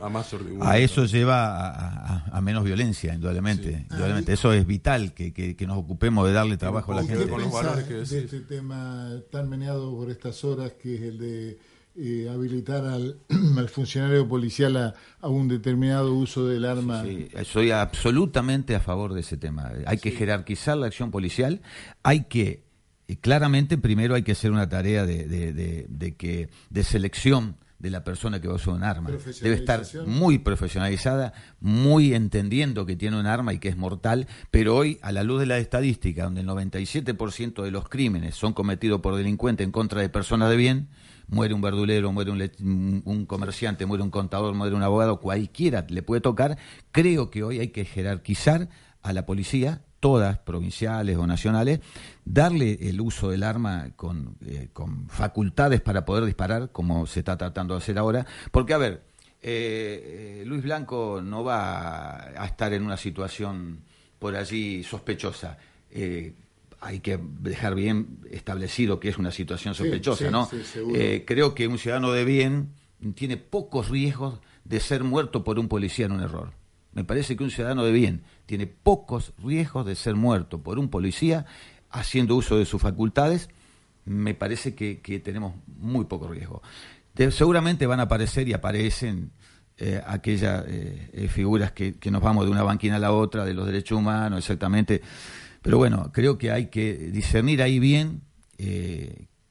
a, 0.60 0.78
eso 0.78 1.04
lleva 1.06 2.26
a, 2.26 2.40
menos 2.40 2.64
violencia, 2.64 3.14
indudablemente. 3.14 3.86
indudablemente. 3.90 4.32
Eso 4.32 4.52
es 4.52 4.66
vital, 4.66 5.14
que, 5.14 5.32
que, 5.32 5.66
nos 5.66 5.78
ocupemos 5.78 6.26
de 6.26 6.32
darle 6.32 6.56
trabajo 6.56 6.92
a 6.92 6.96
la 6.96 7.04
gente. 7.04 7.28
Con 7.28 7.40
los 7.40 7.52
valores 7.52 7.84
que 7.84 7.94
de 7.94 8.02
este 8.02 8.40
tema 8.40 9.10
tan 9.30 9.48
meneado 9.48 9.96
por 9.96 10.10
estas 10.10 10.44
horas, 10.44 10.72
que 10.72 10.96
es 10.96 11.02
el 11.02 11.18
de 11.18 11.58
eh, 11.94 12.28
habilitar 12.32 12.84
al, 12.86 13.18
al, 13.58 13.68
funcionario 13.68 14.26
policial 14.26 14.76
a, 14.76 15.28
un 15.28 15.48
determinado 15.48 16.14
uso 16.14 16.46
del 16.46 16.64
arma. 16.64 17.04
Sí, 17.04 17.28
soy 17.44 17.70
absolutamente 17.70 18.74
a 18.74 18.80
favor 18.80 19.14
de 19.14 19.20
ese 19.20 19.36
tema. 19.36 19.72
Hay 19.86 19.98
que 19.98 20.10
jerarquizar 20.10 20.76
la 20.76 20.86
acción 20.86 21.10
policial, 21.10 21.60
hay 22.02 22.24
que 22.24 22.62
claramente 23.20 23.78
primero 23.78 24.14
hay 24.14 24.22
que 24.22 24.32
hacer 24.32 24.50
una 24.50 24.68
tarea 24.68 25.04
de, 25.04 25.26
de, 25.26 26.16
que, 26.16 26.48
de 26.70 26.84
selección 26.84 27.56
de 27.78 27.90
la 27.90 28.04
persona 28.04 28.40
que 28.40 28.46
va 28.46 28.54
a 28.54 28.56
usar 28.56 28.74
un 28.74 28.84
arma. 28.84 29.10
Debe 29.40 29.56
estar 29.56 29.82
muy 30.06 30.38
profesionalizada, 30.38 31.32
muy 31.60 32.14
entendiendo 32.14 32.86
que 32.86 32.94
tiene 32.94 33.18
un 33.18 33.26
arma 33.26 33.52
y 33.52 33.58
que 33.58 33.68
es 33.68 33.76
mortal, 33.76 34.28
pero 34.52 34.76
hoy, 34.76 34.98
a 35.02 35.10
la 35.10 35.24
luz 35.24 35.40
de 35.40 35.46
la 35.46 35.58
estadística, 35.58 36.24
donde 36.24 36.42
el 36.42 36.46
97% 36.46 37.62
de 37.62 37.70
los 37.72 37.88
crímenes 37.88 38.36
son 38.36 38.52
cometidos 38.52 39.00
por 39.00 39.16
delincuentes 39.16 39.64
en 39.64 39.72
contra 39.72 40.00
de 40.00 40.08
personas 40.08 40.48
de 40.48 40.56
bien, 40.56 40.88
muere 41.26 41.54
un 41.54 41.60
verdulero, 41.60 42.12
muere 42.12 42.30
un, 42.30 43.02
un 43.04 43.26
comerciante, 43.26 43.84
muere 43.84 44.04
un 44.04 44.10
contador, 44.10 44.54
muere 44.54 44.76
un 44.76 44.82
abogado, 44.84 45.18
cualquiera 45.18 45.84
le 45.88 46.02
puede 46.02 46.20
tocar, 46.20 46.58
creo 46.92 47.30
que 47.30 47.42
hoy 47.42 47.58
hay 47.58 47.68
que 47.68 47.84
jerarquizar 47.84 48.68
a 49.02 49.12
la 49.12 49.26
policía 49.26 49.82
todas, 50.02 50.36
provinciales 50.38 51.16
o 51.16 51.28
nacionales, 51.28 51.78
darle 52.24 52.76
el 52.88 53.00
uso 53.00 53.30
del 53.30 53.44
arma 53.44 53.92
con, 53.94 54.36
eh, 54.44 54.68
con, 54.72 55.08
facultades 55.08 55.80
para 55.80 56.04
poder 56.04 56.24
disparar, 56.24 56.72
como 56.72 57.06
se 57.06 57.20
está 57.20 57.38
tratando 57.38 57.74
de 57.74 57.78
hacer 57.78 57.98
ahora. 57.98 58.26
Porque, 58.50 58.74
a 58.74 58.78
ver, 58.78 59.04
eh, 59.40 60.40
eh, 60.40 60.44
Luis 60.44 60.64
Blanco 60.64 61.20
no 61.22 61.44
va 61.44 62.16
a 62.36 62.46
estar 62.46 62.72
en 62.72 62.82
una 62.82 62.96
situación 62.96 63.84
por 64.18 64.34
allí 64.34 64.82
sospechosa. 64.82 65.56
hay 66.80 66.98
que 66.98 67.20
dejar 67.38 67.76
bien 67.76 68.18
establecido 68.28 68.98
que 68.98 69.08
es 69.08 69.18
una 69.18 69.30
situación 69.30 69.72
sospechosa, 69.72 70.32
¿no? 70.32 70.48
creo 71.24 71.54
que 71.54 71.68
un 71.68 71.78
ciudadano 71.78 72.10
de 72.10 72.24
bien 72.24 72.72
tiene 73.14 73.36
pocos 73.36 73.88
riesgos 73.88 74.40
de 74.64 74.80
ser 74.80 75.04
muerto 75.04 75.44
por 75.44 75.60
un 75.60 75.68
policía 75.68 76.06
en 76.06 76.12
un 76.12 76.22
error. 76.22 76.61
Me 76.92 77.04
parece 77.04 77.36
que 77.36 77.44
un 77.44 77.50
ciudadano 77.50 77.84
de 77.84 77.92
bien 77.92 78.22
tiene 78.46 78.66
pocos 78.66 79.32
riesgos 79.42 79.86
de 79.86 79.94
ser 79.94 80.14
muerto 80.14 80.62
por 80.62 80.78
un 80.78 80.88
policía 80.88 81.46
haciendo 81.90 82.36
uso 82.36 82.58
de 82.58 82.66
sus 82.66 82.82
facultades. 82.82 83.48
Me 84.04 84.34
parece 84.34 84.74
que, 84.74 84.96
tenemos 85.24 85.54
muy 85.66 86.04
poco 86.04 86.28
riesgo. 86.28 86.62
seguramente 87.30 87.86
van 87.86 88.00
a 88.00 88.04
aparecer 88.04 88.48
y 88.48 88.52
aparecen 88.52 89.30
eh, 89.78 90.02
aquellas 90.06 90.64
eh, 90.68 91.10
eh, 91.12 91.28
figuras 91.28 91.72
que, 91.72 91.96
nos 92.10 92.22
vamos 92.22 92.44
de 92.44 92.50
una 92.50 92.62
banquina 92.62 92.96
a 92.96 92.98
la 92.98 93.12
otra, 93.12 93.44
de 93.44 93.54
los 93.54 93.66
derechos 93.66 93.98
humanos, 93.98 94.40
exactamente. 94.40 95.00
Pero 95.62 95.78
bueno, 95.78 96.10
creo 96.12 96.36
que 96.36 96.50
hay 96.50 96.66
que 96.66 96.94
discernir 96.94 97.62
ahí 97.62 97.78
bien 97.78 98.22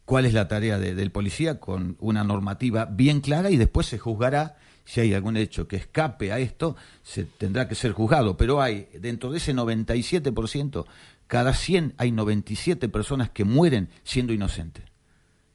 cuál 0.06 0.26
es 0.26 0.34
la 0.34 0.48
tarea 0.48 0.78
del 0.78 1.12
policía 1.12 1.60
con 1.60 1.98
una 2.00 2.24
normativa 2.24 2.86
bien 2.86 3.20
clara 3.20 3.50
y 3.50 3.58
después 3.58 3.88
se 3.88 3.98
juzgará 3.98 4.58
si 4.92 5.00
hay 5.00 5.14
algún 5.14 5.38
hecho 5.38 5.70
que 5.70 5.78
escape 5.78 6.34
a 6.34 6.40
esto, 6.40 6.76
se 7.02 7.24
tendrá 7.24 7.66
que 7.70 7.76
ser 7.76 7.94
juzgado. 7.94 8.36
Pero 8.36 8.62
hay, 8.62 8.90
dentro 9.00 9.32
de 9.32 9.38
ese 9.38 9.56
97%, 9.56 10.86
cada 11.28 11.54
100 11.54 11.94
hay 11.98 12.12
97 12.12 12.90
personas 12.90 13.30
que 13.30 13.46
mueren 13.46 13.88
siendo 14.04 14.34
inocentes. 14.34 14.84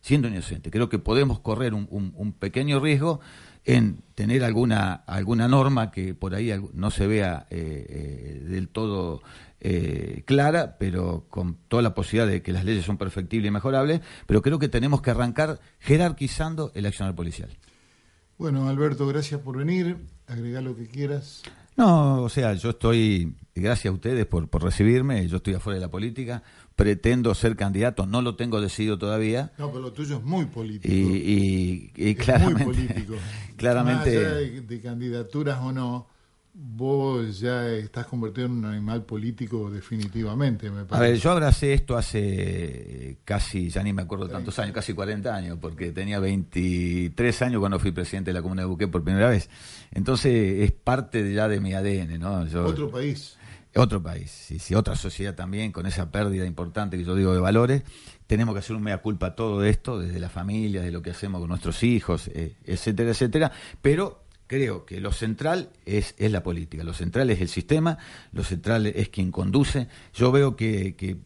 siendo 0.01 0.29
inocente. 0.29 0.70
Creo 0.70 0.88
que 0.88 0.99
podemos 0.99 1.40
correr 1.40 1.75
un, 1.75 2.35
pequeño 2.38 2.81
riesgo 2.81 3.20
en 3.66 3.99
tener 4.14 4.42
alguna, 4.42 4.94
alguna 4.94 5.49
norma 5.49 5.90
que 5.90 6.14
por 6.14 6.35
ahí 6.35 6.51
no 6.72 6.90
se 6.90 7.07
vea 7.07 7.46
eh, 7.51 7.87
eh, 7.90 8.49
del 8.49 8.68
todo 8.68 9.20
eh, 9.61 10.22
clara, 10.25 10.79
pero 10.79 11.27
con 11.29 11.59
toda 11.68 11.83
la 11.83 11.92
posibilidad 11.92 12.27
de 12.27 12.40
que 12.40 12.53
las 12.53 12.64
leyes 12.64 12.87
son 12.87 12.96
perfectibles 12.96 13.49
y 13.49 13.53
mejorables, 13.53 14.01
pero 14.25 14.40
creo 14.40 14.59
que 14.59 14.70
tenemos 14.70 15.03
que 15.03 15.11
arrancar 15.11 15.61
jerarquizando 15.79 16.72
el 16.75 16.87
accionar 16.87 17.14
policial. 17.14 17.51
Bueno, 18.38 18.68
Alberto, 18.68 19.07
gracias 19.07 19.40
por 19.40 19.57
venir. 19.57 19.96
Agregar 20.27 20.62
lo 20.62 20.77
que 20.77 20.87
quieras. 20.87 21.42
No, 21.77 22.22
o 22.22 22.29
sea, 22.29 22.55
yo 22.55 22.70
estoy, 22.70 23.35
gracias 23.55 23.90
a 23.90 23.94
ustedes 23.94 24.25
por, 24.27 24.49
por 24.49 24.62
recibirme, 24.62 25.27
yo 25.29 25.37
estoy 25.37 25.55
afuera 25.55 25.77
de 25.77 25.85
la 25.85 25.90
política, 25.90 26.42
pretendo 26.75 27.35
ser 27.35 27.55
candidato, 27.55 28.07
no 28.07 28.22
lo 28.22 28.35
tengo 28.35 28.61
decidido 28.61 28.99
todavía. 28.99 29.53
No, 29.59 29.68
pero 29.70 29.83
lo 29.83 29.92
tuyo 29.92 30.16
es 30.16 30.22
muy 30.22 30.46
político. 30.46 30.92
Y, 30.92 31.92
y, 31.94 32.14
claramente, 32.14 32.64
muy 32.64 32.75
político. 32.75 33.14
claramente, 33.57 34.14
Más 34.16 34.27
allá 34.27 34.61
de, 34.62 34.81
candidaturas 34.81 35.59
o 35.61 35.72
no, 35.72 36.09
vos 36.59 37.38
ya 37.38 37.69
estás 37.69 38.07
convertido 38.07 38.47
en 38.47 38.53
un 38.53 38.64
animal 38.64 39.05
político 39.05 39.71
definitivamente, 39.71 40.71
me 40.71 40.85
parece. 40.85 40.97
A 40.97 41.01
ver, 41.01 41.21
yo 41.21 41.31
abracé 41.31 41.75
esto 41.75 41.99
hace 41.99 43.19
casi, 43.25 43.69
ya 43.69 43.83
ni 43.83 43.92
me 43.92 44.03
acuerdo 44.03 44.27
tantos 44.29 44.59
años, 44.59 44.75
casi 44.75 44.95
40 44.95 45.35
años, 45.35 45.59
porque 45.61 45.92
tenía 45.92 46.19
23 46.19 47.42
años 47.42 47.61
cuando 47.61 47.79
fui 47.79 47.92
presidente 47.92 48.31
de 48.31 48.35
la 48.35 48.42
Comuna 48.42 48.62
de 48.62 48.69
Buque 48.69 48.88
por 48.88 49.05
primera 49.05 49.29
vez. 49.29 49.51
Entonces 49.92 50.62
es 50.62 50.73
parte 50.73 51.33
ya 51.35 51.47
de 51.47 51.61
mi 51.61 51.75
ADN, 51.75 52.19
¿no? 52.19 52.40
otro 52.64 52.90
país. 52.90 53.37
Otro 53.75 54.03
país, 54.03 54.31
sí, 54.31 54.59
sí, 54.59 54.75
otra 54.75 54.97
sociedad 54.97 55.35
también, 55.35 55.71
con 55.71 55.85
esa 55.85 56.11
pérdida 56.11 56.47
importante 56.47 56.97
que 56.97 57.05
yo 57.05 57.14
digo 57.14 57.35
de 57.35 57.40
valores. 57.40 57.83
Tenemos 58.27 58.55
que 58.55 58.61
hacer 58.61 58.75
un 58.75 58.83
mea 58.83 59.03
culpa 59.03 59.27
a 59.27 59.35
todo 59.35 59.62
esto, 59.64 59.99
desde 59.99 60.19
la 60.19 60.31
familia, 60.31 60.81
de 60.81 60.90
lo 60.90 61.03
que 61.03 61.11
hacemos 61.11 61.40
con 61.40 61.51
nuestros 61.51 61.83
hijos, 61.83 62.29
eh, 62.29 62.57
etcétera, 62.64 63.11
etcétera. 63.11 63.53
Pero 63.83 64.26
creo 64.46 64.85
que 64.85 65.00
lo 65.00 65.12
central 65.12 65.70
es, 65.85 66.14
la 66.18 66.42
política, 66.42 66.85
lo 66.85 66.94
central 66.94 67.30
es 67.30 67.40
el 67.40 67.48
sistema, 67.48 67.98
lo 68.32 68.44
central 68.44 68.87
es 68.87 69.09
quien 69.09 69.30
conduce. 69.30 69.88
Yo 70.14 70.32
veo 70.32 70.56
que, 70.56 71.18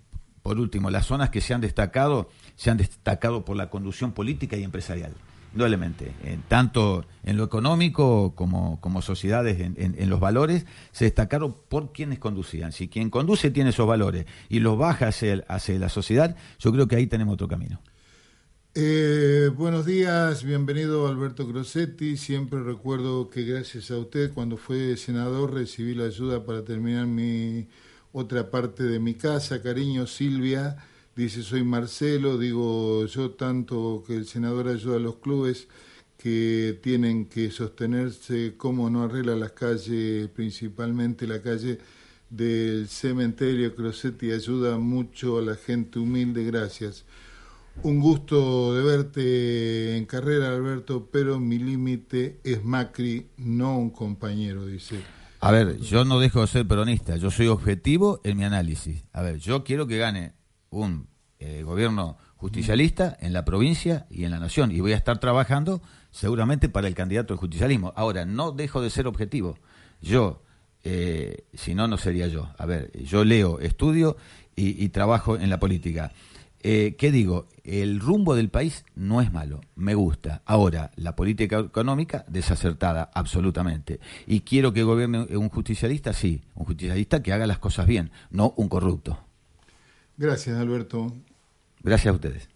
por 0.43 0.59
último, 0.59 0.91
las 0.91 1.07
zonas 1.07 1.31
que 1.31 1.41
se 1.41 1.55
han 1.55 1.61
destacado, 1.61 2.31
se 2.57 2.71
han 2.71 2.77
destacado 2.77 3.45
por 3.45 3.57
la 3.57 3.71
conducción 3.71 4.13
política 4.13 4.57
y 4.57 4.65
empresarial, 4.65 5.13
doblemente, 5.55 6.13
tanto 6.49 7.05
en 7.25 7.37
lo 7.37 7.45
económico 7.45 8.35
como, 8.35 8.81
como 8.81 9.03
sociedades 9.03 9.61
en, 9.61 9.75
en, 9.77 10.11
los 10.11 10.21
valores, 10.21 10.67
se 10.93 11.05
destacaron 11.05 11.57
por 11.69 11.93
quienes 11.93 12.19
conducían. 12.19 12.73
Si 12.73 12.89
quien 12.89 13.11
conduce 13.11 13.51
tiene 13.51 13.71
esos 13.71 13.87
valores 13.87 14.27
y 14.49 14.61
los 14.61 14.79
baja 14.79 15.09
hacia, 15.09 15.45
hacia 15.49 15.79
la 15.79 15.89
sociedad, 15.89 16.37
yo 16.59 16.73
creo 16.73 16.89
que 16.89 16.97
ahí 16.97 17.07
tenemos 17.07 17.35
otro 17.35 17.49
camino. 17.49 17.81
Eh, 18.73 19.51
buenos 19.57 19.85
días, 19.85 20.45
bienvenido 20.45 21.09
Alberto 21.09 21.45
Grossetti. 21.47 22.17
Siempre 22.17 22.63
recuerdo 22.63 23.29
que 23.29 23.43
gracias 23.43 23.91
a 23.91 23.99
usted, 23.99 24.33
cuando 24.33 24.57
fue 24.57 24.97
senador, 24.97 25.53
recibí 25.55 25.95
la 25.95 26.05
ayuda 26.05 26.45
para 26.45 26.65
terminar 26.65 27.07
mi 27.07 27.67
otra 28.13 28.49
parte 28.51 28.85
de 28.85 29.01
mi 29.01 29.15
casa. 29.15 29.61
Cariño, 29.63 30.07
Silvia. 30.07 30.77
Dice, 31.17 31.43
soy 31.43 31.65
Marcelo. 31.65 32.39
Digo, 32.39 33.07
yo 33.07 33.33
tanto 33.33 34.05
que 34.07 34.15
el 34.17 34.27
senador 34.27 34.69
ayuda 34.69 34.97
a 34.97 35.01
los 35.01 35.17
clubes 35.17 35.67
que 36.17 36.79
tienen 36.83 37.27
que 37.27 37.51
sostenerse, 37.51 38.55
cómo 38.57 38.89
no 38.91 39.03
arregla 39.05 39.35
las 39.37 39.53
calles, 39.53 40.29
principalmente 40.29 41.27
la 41.27 41.43
calle 41.43 41.79
del 42.31 42.89
cementerio. 42.89 43.75
Grossetti 43.77 44.31
ayuda 44.31 44.79
mucho 44.79 45.39
a 45.39 45.43
la 45.43 45.57
gente 45.57 45.99
humilde. 45.99 46.45
Gracias. 46.45 47.05
Un 47.83 47.99
gusto 47.99 48.75
de 48.75 48.83
verte 48.83 49.97
en 49.97 50.05
carrera, 50.05 50.49
Alberto, 50.49 51.09
pero 51.11 51.41
mi 51.41 51.59
límite 51.59 52.39
es 52.45 52.63
Macri, 52.63 53.29
no 53.39 53.79
un 53.79 53.89
compañero, 53.89 54.67
dice. 54.67 55.01
A 55.41 55.51
ver, 55.51 55.81
yo 55.81 56.05
no 56.05 56.21
dejo 56.21 56.43
de 56.43 56.47
ser 56.47 56.69
peronista, 56.69 57.17
yo 57.17 57.31
soy 57.31 57.47
objetivo 57.47 58.21
en 58.23 58.37
mi 58.37 58.45
análisis. 58.45 59.03
A 59.15 59.23
ver, 59.23 59.39
yo 59.39 59.65
quiero 59.65 59.87
que 59.87 59.97
gane 59.97 60.35
un 60.69 61.09
eh, 61.39 61.63
gobierno 61.63 62.19
justicialista 62.37 63.17
en 63.19 63.33
la 63.33 63.47
provincia 63.47 64.07
y 64.11 64.25
en 64.25 64.33
la 64.33 64.41
nación, 64.41 64.73
y 64.73 64.81
voy 64.81 64.93
a 64.93 64.97
estar 64.97 65.19
trabajando 65.19 65.81
seguramente 66.11 66.69
para 66.69 66.87
el 66.87 66.95
candidato 66.95 67.33
del 67.33 67.41
justicialismo. 67.41 67.95
Ahora, 67.97 68.27
no 68.27 68.53
dejo 68.53 68.83
de 68.83 68.91
ser 68.91 69.07
objetivo. 69.07 69.57
Yo, 70.03 70.43
eh, 70.85 71.45
si 71.55 71.75
no, 71.75 71.89
no 71.89 71.97
sería 71.97 72.27
yo. 72.27 72.51
A 72.59 72.67
ver, 72.67 72.93
yo 73.03 73.25
leo, 73.25 73.59
estudio 73.59 74.19
y 74.55 74.91
trabajo 74.91 75.39
en 75.39 75.49
la 75.49 75.59
política. 75.59 76.13
Eh, 76.63 76.95
¿Qué 76.99 77.11
digo? 77.11 77.49
El 77.65 78.01
rumbo 78.01 78.35
del 78.35 78.51
país 78.51 78.85
no 78.95 79.23
es 79.23 79.33
malo, 79.33 79.63
me 79.77 79.95
gusta. 79.95 80.43
Ahora, 80.45 80.91
la 80.97 81.17
política 81.17 81.59
económica 81.61 82.25
desacertada, 82.29 83.11
absolutamente. 83.15 84.01
Y 84.27 84.41
quiero 84.41 84.73
que 84.73 84.83
gobierne 84.83 85.21
un 85.37 85.49
justicialista, 85.49 86.13
sí, 86.13 86.43
un 86.55 86.67
justicialista 86.67 87.23
que 87.23 87.33
haga 87.33 87.47
las 87.47 87.59
cosas 87.59 87.87
bien, 87.87 88.11
no 88.31 88.53
un 88.57 88.69
corrupto. 88.69 89.19
Gracias, 90.19 90.59
Alberto. 90.59 91.15
Gracias 91.83 92.13
a 92.13 92.15
ustedes. 92.15 92.50